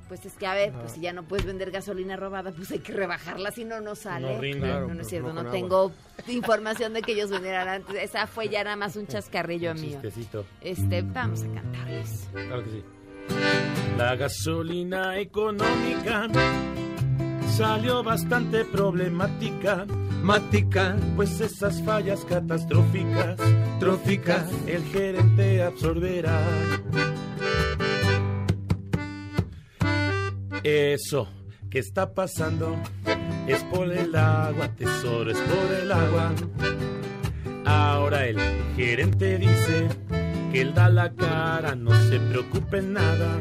[0.07, 2.79] Pues es que, a ver, pues si ya no puedes vender gasolina robada, pues hay
[2.79, 4.35] que rebajarla, si no, no sale.
[4.35, 4.59] No rinde.
[4.59, 5.91] No, Claro, no es cierto, no no, tengo
[6.27, 7.95] información de que ellos vendieran antes.
[7.95, 9.99] Esa fue ya nada más un chascarrillo Un mío.
[10.01, 10.45] chistecito.
[10.61, 12.27] Este, vamos a cantarles.
[12.31, 12.83] Claro que sí.
[13.97, 16.27] La gasolina económica
[17.55, 19.85] salió bastante problemática,
[20.21, 23.37] Mática, pues esas fallas catastróficas,
[23.79, 26.41] trófica, el gerente absorberá.
[30.63, 31.27] Eso
[31.73, 32.77] que está pasando
[33.47, 36.31] es por el agua, tesoro, es por el agua.
[37.65, 38.37] Ahora el
[38.75, 39.87] gerente dice
[40.51, 43.39] que él da la cara, no se preocupe nada.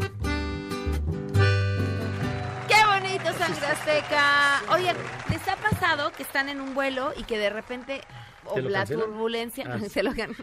[2.67, 4.63] ¡Qué bonito, Sangre Azteca!
[4.73, 4.95] Oye,
[5.29, 8.01] ¿les ha pasado que están en un vuelo y que de repente...
[8.47, 9.67] O ¿Te lo la turbulencia...
[9.69, 9.79] Ah.
[9.91, 10.35] Se lo gan-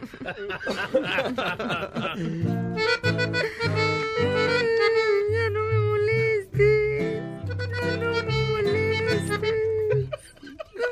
[5.32, 6.89] Ya no me molestes.
[7.86, 9.30] No me molestes.
[9.30, 9.38] No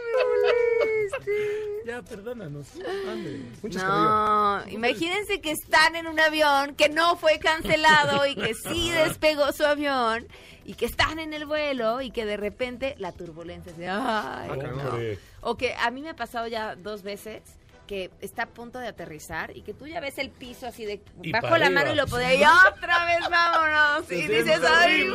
[0.04, 1.86] me molestes.
[1.86, 2.68] Ya, perdónanos.
[3.10, 3.42] Ande.
[3.64, 9.52] No, imagínense que están en un avión que no fue cancelado y que sí despegó
[9.54, 10.28] su avión
[10.66, 14.54] y que están en el vuelo y que de repente la turbulencia se ay, no.
[14.54, 15.18] Hombre.
[15.42, 17.42] O que a mí me ha pasado ya dos veces
[17.88, 21.02] que está a punto de aterrizar y que tú ya ves el piso así de
[21.24, 21.70] Y bajo la arriba.
[21.84, 25.08] mano y lo podía y otra vez vámonos y Se siente dices ay.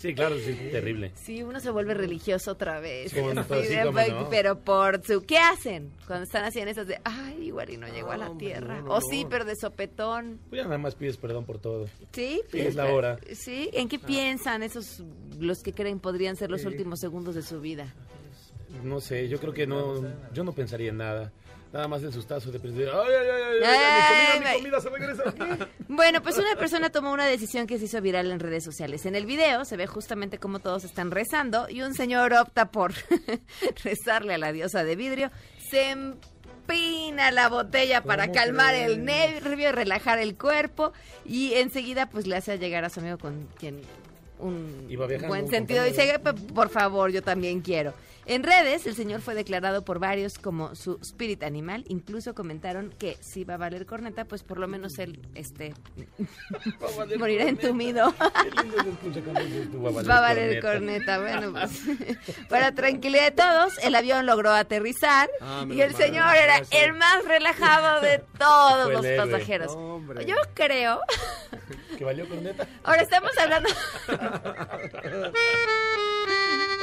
[0.00, 1.12] Sí, claro, sí, terrible.
[1.14, 3.12] Sí, uno se vuelve religioso otra vez.
[3.12, 4.30] Sí, bueno, como no.
[4.30, 5.26] Pero por su...
[5.26, 6.98] ¿Qué hacen cuando están así en esas de...
[7.04, 8.76] Ay, igual y no llegó a la hombre, tierra.
[8.78, 9.00] no, no, o no.
[9.02, 10.40] sí, pero de sopetón.
[10.48, 11.86] Tú ya nada más pides perdón por todo.
[12.12, 12.40] ¿Sí?
[12.50, 13.18] Sí, es la hora.
[13.34, 13.68] ¿Sí?
[13.74, 15.04] ¿En qué piensan esos
[15.38, 17.94] los que creen podrían ser los últimos segundos de su vida?
[18.82, 21.30] No sé, yo creo que no, yo no pensaría en nada.
[21.72, 24.80] Nada más en sus tazos de ay, ay, ay, ay, Ay, mi comida, mi comida
[24.80, 25.68] se regresa.
[25.88, 29.06] Bueno, pues una persona tomó una decisión que se hizo viral en redes sociales.
[29.06, 32.92] En el video se ve justamente cómo todos están rezando y un señor opta por
[33.84, 35.30] rezarle a la diosa de vidrio.
[35.70, 40.92] Se empina la botella para ¿Cómo calmar el nervio, relajar el cuerpo
[41.24, 43.80] y enseguida pues le hace llegar a su amigo con quien
[44.38, 45.84] un Iba viajando, buen sentido.
[45.84, 47.92] Dice, "P- por favor, yo también quiero.
[48.30, 51.84] En redes, el señor fue declarado por varios como su spirit animal.
[51.88, 55.74] Incluso comentaron que si va a valer corneta, pues por lo menos él este,
[57.18, 58.14] morirá entumido.
[60.08, 61.18] Va a valer corneta.
[61.18, 61.82] Bueno, pues
[62.48, 66.82] para tranquilidad de todos, el avión logró aterrizar Ah, y el señor era gracias.
[66.84, 69.72] el más relajado de todos los pasajeros.
[69.74, 70.24] Hombre.
[70.24, 71.00] Yo creo.
[71.98, 72.64] ¿Que valió corneta?
[72.84, 73.68] Ahora estamos hablando.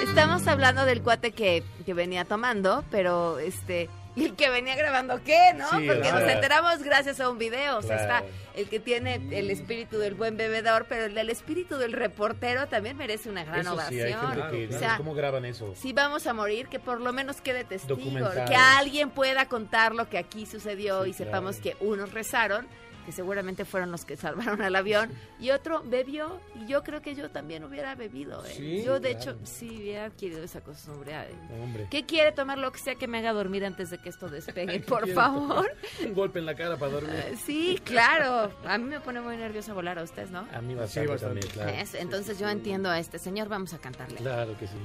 [0.02, 5.22] Estamos hablando del cuate que, que venía tomando, pero este ¿Y el que venía grabando
[5.24, 5.70] qué, no?
[5.70, 7.78] Sí, Porque nos enteramos gracias a un video.
[7.78, 8.26] O sea, Claro.
[8.26, 12.66] está el que tiene el espíritu del buen bebedor, pero el del espíritu del reportero
[12.68, 14.32] también merece una gran Eso sí, ovación.
[14.32, 15.72] gente que o sea, ¿cómo graban eso?
[15.76, 18.00] si vamos a morir, que por lo menos quede testigo,
[18.48, 22.68] que alguien pueda contar lo que aquí sucedió Sí, y sepamos que unos rezaron,
[23.08, 27.16] que seguramente fueron los que salvaron al avión, y otro bebió, y yo creo que
[27.16, 28.44] yo también hubiera bebido.
[28.46, 28.54] ¿eh?
[28.54, 29.32] Sí, yo, de claro.
[29.32, 31.14] hecho, sí hubiera adquirido esa costumbre.
[31.14, 31.30] ¿eh?
[31.64, 31.88] Hombre.
[31.90, 34.80] ¿Qué quiere tomar lo que sea que me haga dormir antes de que esto despegue,
[34.88, 35.72] por favor?
[36.06, 37.14] Un golpe en la cara para dormir.
[37.16, 38.52] Eh, Sí, claro.
[38.66, 40.46] A mí me pone muy nerviosa volar a ustedes, ¿no?
[40.54, 41.40] A mí bastante, bastante.
[41.40, 41.70] también, claro.
[41.82, 44.18] Es- Entonces yo entiendo a este señor, vamos a cantarle.
[44.18, 44.76] Claro que sí.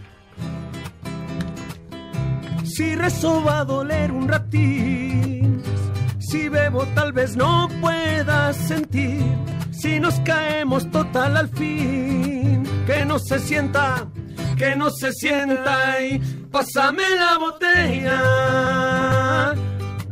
[2.65, 5.63] Si rezo va a doler un ratín,
[6.21, 9.21] si bebo tal vez no puedas sentir,
[9.73, 14.07] si nos caemos total al fin, que no se sienta,
[14.57, 16.19] que no se sienta y
[16.51, 18.23] pásame la botella.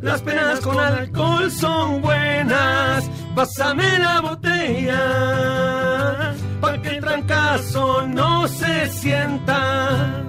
[0.03, 8.89] Las penas con alcohol son buenas, pásame la botella, para que el trancazo no se
[8.89, 10.25] sienta.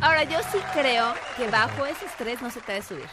[0.00, 3.04] Ahora, yo sí creo que bajo ese estrés no se te debe subir.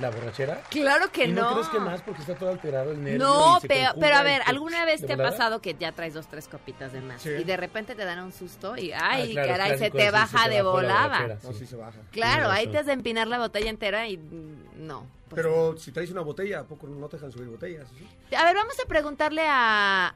[0.00, 0.62] ¿La borrachera?
[0.70, 1.42] Claro que ¿Y no.
[1.42, 3.18] no crees que más porque está todo alterado el nervio?
[3.26, 6.14] No, y se pero, pero a ver, ¿alguna vez te ha pasado que ya traes
[6.14, 7.20] dos, tres copitas de más?
[7.22, 7.28] Sí.
[7.30, 10.10] Y de repente te dan un susto y, ay, Ah, claro, caray, se te sí,
[10.10, 11.38] baja se de volada.
[11.42, 11.58] No, sí.
[11.60, 11.98] sí se baja.
[12.12, 15.06] Claro, ahí te has de empinar la botella entera y no.
[15.28, 17.86] pues Pero si traes una botella, ¿a poco no te dejan subir botellas?
[17.96, 18.06] ¿Sí?
[18.32, 18.38] no.
[18.38, 20.14] A ver, vamos a preguntarle a...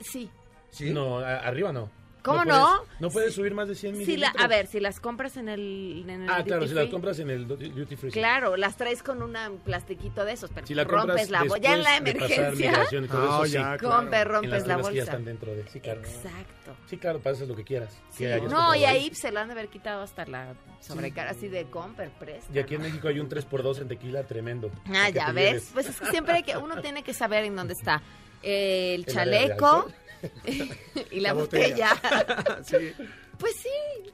[0.00, 0.30] Sí.
[0.70, 0.90] ¿Sí?
[0.92, 1.90] No, a- arriba no.
[2.26, 2.84] ¿Cómo puedes- no?
[3.00, 4.34] no puedes subir más de 100 Si mililitros.
[4.36, 7.18] la, a ver, si las compras en el, en el Ah, claro, si las compras
[7.20, 8.10] en el du- duty free.
[8.10, 8.18] sí.
[8.18, 11.58] Claro, las traes con un plastiquito de esos, pero Si la rompes la bolsa.
[11.58, 13.52] Ya en la emergencia, y todo eso, Ah, sí.
[13.52, 15.02] ya, En las rompes la tiendas que ya bolsa.
[15.02, 15.64] están dentro de...
[15.68, 16.00] Sí, claro.
[16.00, 16.76] Exacto.
[16.86, 17.96] Sí, claro, pasas lo que quieras.
[18.10, 21.48] Sí, que no, y ahí se le han de haber quitado hasta la sobrecarga así
[21.48, 22.52] de Comper, presta.
[22.52, 24.70] Y aquí en México hay un 3x2 en tequila tremendo.
[24.94, 25.44] Ah, ya ves.
[25.52, 25.70] lleves.
[25.72, 28.02] Pues es que siempre hay que, uno tiene que saber en dónde está
[28.42, 29.88] el chaleco.
[31.10, 31.94] y la, La botella.
[31.94, 32.62] botella.
[32.64, 32.92] Sí.
[33.38, 33.68] Pues sí,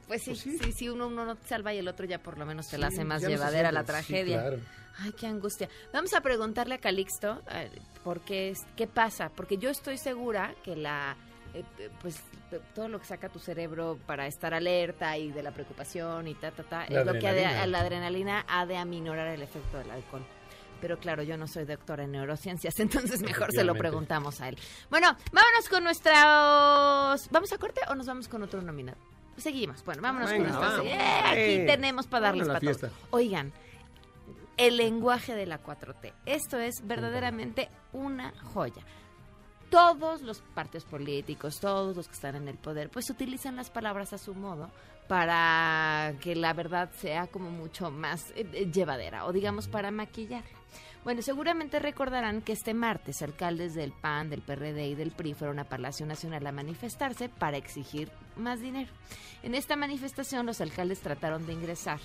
[0.07, 0.57] pues sí, Pues sí.
[0.61, 2.77] sí, sí, uno, uno no te salva y el otro ya por lo menos te
[2.77, 4.41] la hace más no llevadera la tragedia.
[4.41, 4.59] claro.
[4.99, 5.69] Ay, qué angustia.
[5.93, 7.71] Vamos a preguntarle a Calixto eh,
[8.03, 8.53] por qué,
[8.93, 11.15] pasa, porque yo estoy segura que la
[11.53, 12.17] eh, eh, pues
[12.51, 16.35] eh, todo lo que saca tu cerebro para estar alerta y de la preocupación y
[16.35, 17.67] ta ta ta La es lo que ha de- adrenalina.
[17.67, 20.23] la adrenalina ha de aminorar el efecto del alcohol.
[20.83, 24.57] Pero claro, yo no soy doctora en neurociencias, entonces mejor se lo preguntamos a él.
[24.89, 27.29] Bueno, vámonos con nuestros...
[27.31, 28.97] ¿Vamos a corte o nos vamos con otro nominado?
[29.37, 29.81] Seguimos.
[29.85, 30.85] Bueno, vámonos Venga, con nuestros...
[30.85, 32.91] Eh, aquí tenemos para darles para todos.
[33.11, 33.53] Oigan,
[34.57, 36.11] el lenguaje de la 4T.
[36.25, 38.83] Esto es verdaderamente una joya.
[39.69, 44.11] Todos los partidos políticos, todos los que están en el poder, pues utilizan las palabras
[44.11, 44.69] a su modo
[45.07, 50.62] para que la verdad sea como mucho más eh, eh, llevadera o digamos para maquillarla.
[51.03, 55.59] Bueno, seguramente recordarán que este martes alcaldes del PAN, del PRD y del PRI fueron
[55.59, 58.89] a Palacio Nacional a manifestarse para exigir más dinero.
[59.43, 61.99] En esta manifestación los alcaldes trataron de ingresar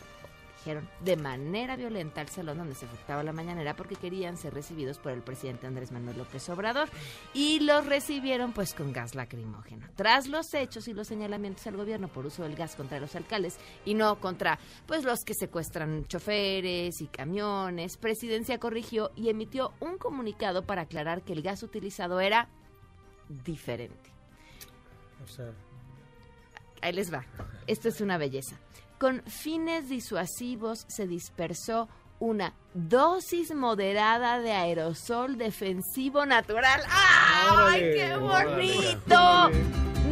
[1.01, 5.13] de manera violenta al salón donde se efectuaba la mañanera porque querían ser recibidos por
[5.13, 6.89] el presidente Andrés Manuel López Obrador
[7.35, 9.87] y los recibieron pues con gas lacrimógeno.
[9.97, 13.59] Tras los hechos y los señalamientos al gobierno por uso del gas contra los alcaldes
[13.85, 19.99] y no contra pues los que secuestran choferes y camiones, Presidencia corrigió y emitió un
[19.99, 22.49] comunicado para aclarar que el gas utilizado era
[23.29, 24.11] diferente.
[25.23, 25.53] O sea,
[26.81, 27.25] Ahí les va.
[27.67, 28.57] Esto es una belleza.
[28.99, 31.89] Con fines disuasivos se dispersó
[32.19, 36.81] una dosis moderada de aerosol defensivo natural.
[36.91, 39.51] ¡Ay, qué bonito!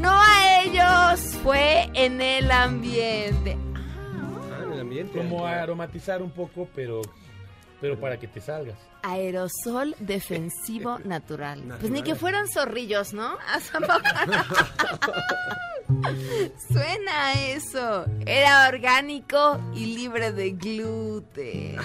[0.00, 3.56] No a ellos, fue en el ambiente.
[3.74, 5.18] ah, en el ambiente.
[5.18, 7.02] Como aromatizar un poco, pero,
[7.80, 8.78] pero para que te salgas.
[9.02, 11.62] Aerosol defensivo natural.
[11.80, 13.36] Pues ni que fueran zorrillos, ¿no?
[13.46, 14.42] ¿A poco no?
[16.68, 18.06] Suena eso.
[18.26, 21.76] Era orgánico y libre de gluten.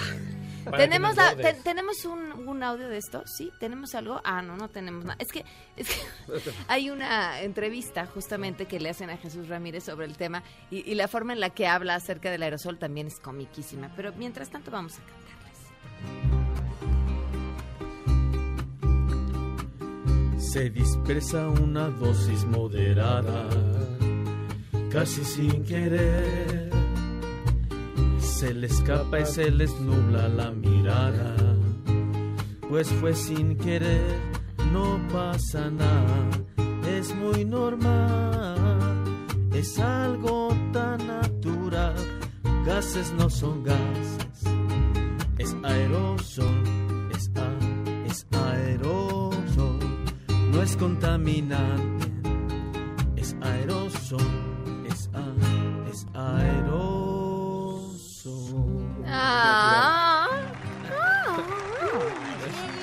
[0.64, 3.24] Para ¿Tenemos, la- te- ¿tenemos un, un audio de esto?
[3.26, 3.50] ¿Sí?
[3.58, 4.20] ¿Tenemos algo?
[4.24, 5.16] Ah, no, no tenemos nada.
[5.18, 5.44] Es que,
[5.76, 6.00] es que
[6.68, 10.94] hay una entrevista justamente que le hacen a Jesús Ramírez sobre el tema y, y
[10.94, 13.90] la forma en la que habla acerca del aerosol también es comiquísima.
[13.96, 15.21] Pero mientras tanto vamos a cantarles.
[20.38, 23.48] Se dispersa una dosis moderada,
[24.90, 26.70] casi sin querer.
[28.18, 31.36] Se le escapa y se les nubla la mirada,
[32.68, 34.18] pues fue sin querer,
[34.72, 36.28] no pasa nada,
[36.98, 38.56] es muy normal,
[39.54, 41.94] es algo tan natural,
[42.66, 44.61] gases no son gases, es
[45.64, 47.48] aerosol, es, a,
[48.06, 49.78] es aerosol,
[50.50, 52.06] no es contaminante,
[53.16, 54.20] es aerosol,
[54.88, 55.34] es, a,
[55.90, 57.22] es aerosol.
[59.06, 60.28] Ah,
[60.90, 61.36] ah,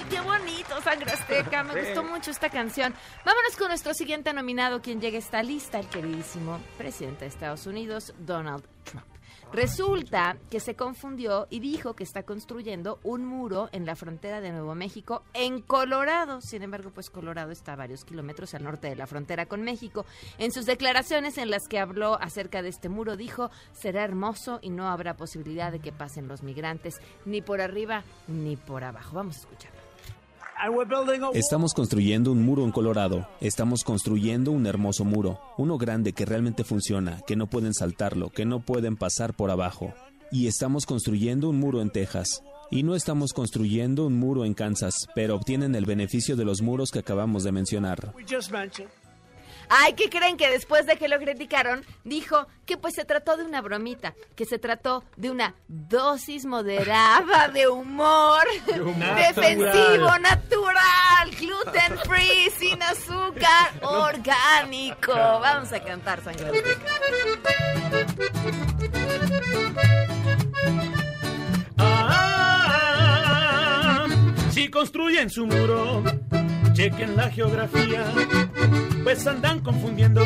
[0.10, 1.64] qué bonito, Sangre Azteca.
[1.64, 2.94] Me gustó mucho esta canción.
[3.26, 7.66] Vámonos con nuestro siguiente nominado, quien llega a esta lista, el queridísimo presidente de Estados
[7.66, 9.19] Unidos, Donald Trump.
[9.52, 14.52] Resulta que se confundió y dijo que está construyendo un muro en la frontera de
[14.52, 16.40] Nuevo México en Colorado.
[16.42, 20.06] Sin embargo, pues Colorado está a varios kilómetros al norte de la frontera con México.
[20.38, 24.70] En sus declaraciones en las que habló acerca de este muro, dijo, será hermoso y
[24.70, 29.16] no habrá posibilidad de que pasen los migrantes ni por arriba ni por abajo.
[29.16, 29.79] Vamos a escucharlo.
[31.34, 33.28] Estamos construyendo un muro en Colorado.
[33.40, 35.40] Estamos construyendo un hermoso muro.
[35.58, 39.94] Uno grande que realmente funciona, que no pueden saltarlo, que no pueden pasar por abajo.
[40.32, 42.44] Y estamos construyendo un muro en Texas.
[42.72, 46.92] Y no estamos construyendo un muro en Kansas, pero obtienen el beneficio de los muros
[46.92, 48.14] que acabamos de mencionar.
[49.70, 53.44] Ay, ¿qué creen que después de que lo criticaron, dijo que pues se trató de
[53.44, 62.50] una bromita, que se trató de una dosis moderada de humor, defensivo, natural, gluten free,
[62.58, 65.14] sin azúcar, orgánico.
[65.14, 66.64] Vamos a cantar, sangre.
[72.32, 74.08] Ah,
[74.52, 76.04] si construyen su muro,
[76.80, 78.06] chequen la geografía,
[79.04, 80.22] pues andan confundiendo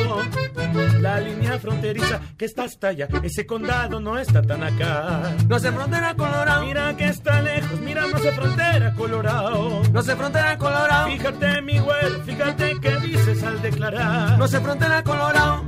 [1.00, 3.08] la línea fronteriza que está hasta allá.
[3.24, 5.34] Ese condado no está tan acá.
[5.48, 9.82] No se frontera Colorado, Mira que está lejos, mira, no se frontera Colorado.
[9.92, 14.38] no se frontera Colorado, Fíjate, mi güero, fíjate qué dices al declarar.
[14.38, 15.64] no se frontera Colorado.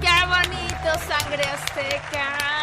[0.00, 2.61] ¡Qué bonito, sangre azteca!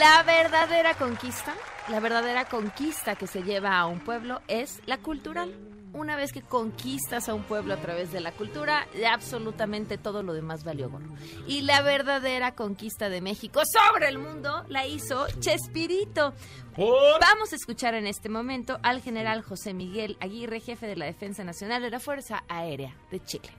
[0.00, 1.54] La verdadera conquista,
[1.90, 5.54] la verdadera conquista que se lleva a un pueblo es la cultural.
[5.92, 10.32] Una vez que conquistas a un pueblo a través de la cultura, absolutamente todo lo
[10.32, 11.14] demás valió gorro.
[11.46, 16.32] Y la verdadera conquista de México sobre el mundo la hizo Chespirito.
[16.78, 21.44] Vamos a escuchar en este momento al general José Miguel Aguirre, jefe de la Defensa
[21.44, 23.50] Nacional de la Fuerza Aérea de Chile.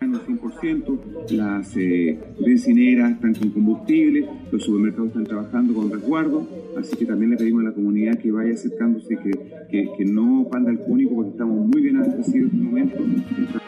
[0.00, 6.46] Al 100%, las eh, bencineras están con combustible, los supermercados están trabajando con resguardo,
[6.78, 9.30] así que también le pedimos a la comunidad que vaya acercándose, que,
[9.70, 13.60] que, que no panda el cúnico porque estamos muy bien abastecidos en este momento.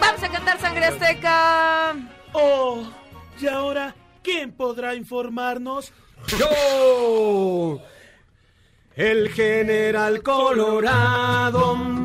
[0.00, 1.96] Vamos a cantar Sangre Azteca.
[2.32, 2.82] Oh,
[3.40, 5.92] y ahora, ¿quién podrá informarnos?
[6.38, 7.80] Yo,
[8.96, 11.97] el general Colorado.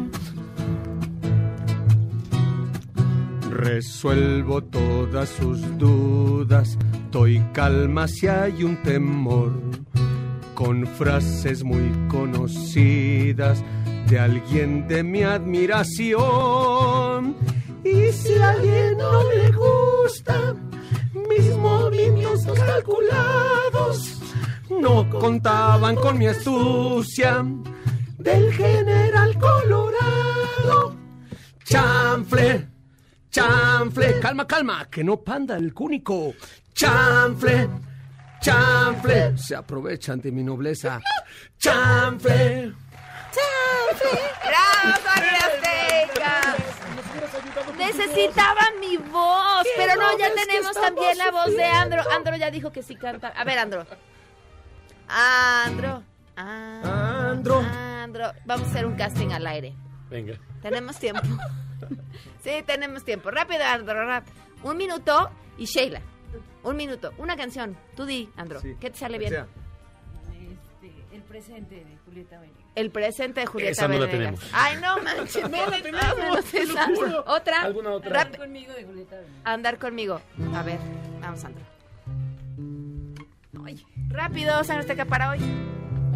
[3.63, 6.77] Resuelvo todas sus dudas,
[7.11, 9.53] doy calma si hay un temor,
[10.53, 13.63] con frases muy conocidas
[14.09, 16.17] de alguien de mi admiración.
[17.85, 20.55] Y si a alguien no le gusta
[21.13, 24.19] mis movimientos calculados,
[24.69, 27.45] no contaban con mi astucia
[28.17, 30.97] del general Colorado.
[31.63, 32.72] Chanfle,
[33.33, 36.33] chanfle, calma, calma, que no panda el cúnico.
[36.73, 37.67] Chanfle,
[38.39, 41.01] chanfle, se aprovechan de mi nobleza.
[41.57, 42.73] Chanfle.
[44.45, 46.55] ¡Bravo, Sangre Azteca!
[47.77, 52.03] Necesitaban mi voz, pero no, ya tenemos también la voz de Andro.
[52.11, 53.29] Andro ya dijo que sí canta.
[53.29, 53.87] A ver, Andro.
[55.07, 56.03] Andro.
[56.35, 57.59] Andro.
[57.59, 58.33] Andro.
[58.45, 59.73] Vamos a hacer un casting al aire.
[60.13, 60.35] Venga.
[60.61, 61.21] Tenemos tiempo.
[62.43, 63.31] Sí, tenemos tiempo.
[63.31, 64.35] Rápido, Andro, rápido.
[64.63, 66.01] Un minuto y Sheila.
[66.63, 67.11] Un minuto.
[67.17, 67.75] Una canción.
[67.95, 68.61] Tú di, Andro.
[68.61, 69.31] Sí, ¿Qué te sale bien?
[69.31, 69.47] sea.
[71.11, 72.63] el presente de Julieta Venegas.
[72.75, 74.39] El presente de Julieta Esa no la Venegas.
[74.39, 74.49] tenemos.
[74.53, 75.49] Ay, no manches.
[75.49, 76.85] No la tenemos, menos te lo esa.
[76.85, 77.23] juro.
[77.27, 77.61] Otra.
[77.63, 78.23] ¿Alguna otra?
[78.23, 79.41] Rap- conmigo de Julieta Venegas.
[79.43, 80.21] Andar conmigo.
[80.55, 80.77] A ver,
[81.21, 81.63] vamos, Andro.
[83.65, 85.39] Ay, rápido, Sangre Azteca para hoy.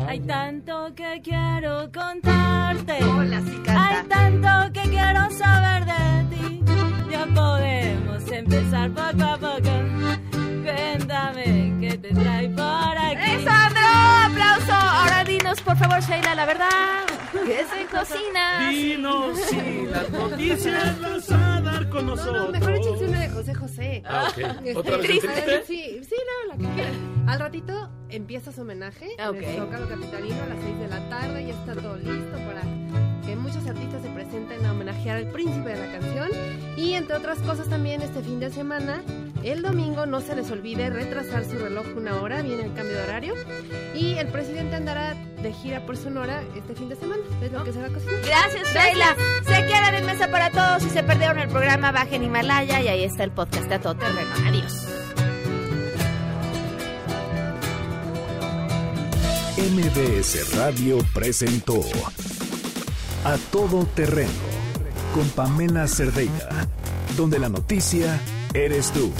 [0.05, 3.03] Hay tanto que quiero contarte.
[3.03, 3.87] Hola, sí canta.
[3.87, 6.63] Hay tanto que quiero saber de ti.
[7.09, 10.26] Ya podemos empezar poco a poco.
[10.67, 13.31] Cuéntame qué te trae por aquí.
[13.41, 13.81] ¡Eso, Andro!
[14.25, 14.73] ¡Aplauso!
[14.73, 17.05] Ahora dinos, por favor, Sheila, la verdad.
[17.31, 18.69] ¿Qué se cocina?
[18.69, 22.51] Dinos si las noticias las a dar con nosotros.
[22.51, 24.03] Mejor échense una de José José.
[24.05, 24.37] Ah, ok.
[24.37, 25.27] Este, ¿Otra vez triste.
[25.27, 25.63] triste?
[25.67, 27.25] Sí, sí, no, la que quieran.
[27.29, 29.35] Al ratito empieza su homenaje Ok.
[29.37, 31.45] en el Zócalo Capitalino a las 6 de la tarde.
[31.47, 32.61] Ya está todo listo para
[33.27, 36.29] que muchos artistas se presenten a homenajear al príncipe de la canción.
[36.77, 39.03] Y entre otras cosas también este fin de semana,
[39.43, 43.03] el domingo no se les olvide retrasar su reloj una hora, viene el cambio de
[43.03, 43.33] horario.
[43.93, 45.13] Y el presidente andará
[45.43, 47.21] de gira por Sonora este fin de semana.
[47.43, 48.15] Es lo que se va a cocinar.
[48.25, 49.15] Gracias, Sheila.
[49.45, 50.83] Se quedan en mesa para todos.
[50.83, 53.95] Si se perdieron el programa, bajen Himalaya y ahí está el podcast de A Todo
[53.95, 54.31] Terreno.
[54.47, 54.87] Adiós.
[59.57, 61.81] MBS Radio presentó
[63.27, 64.31] A Todo Terreno
[65.13, 66.65] con Pamela Cerdeira,
[67.17, 68.21] donde la noticia
[68.53, 69.11] eres tú.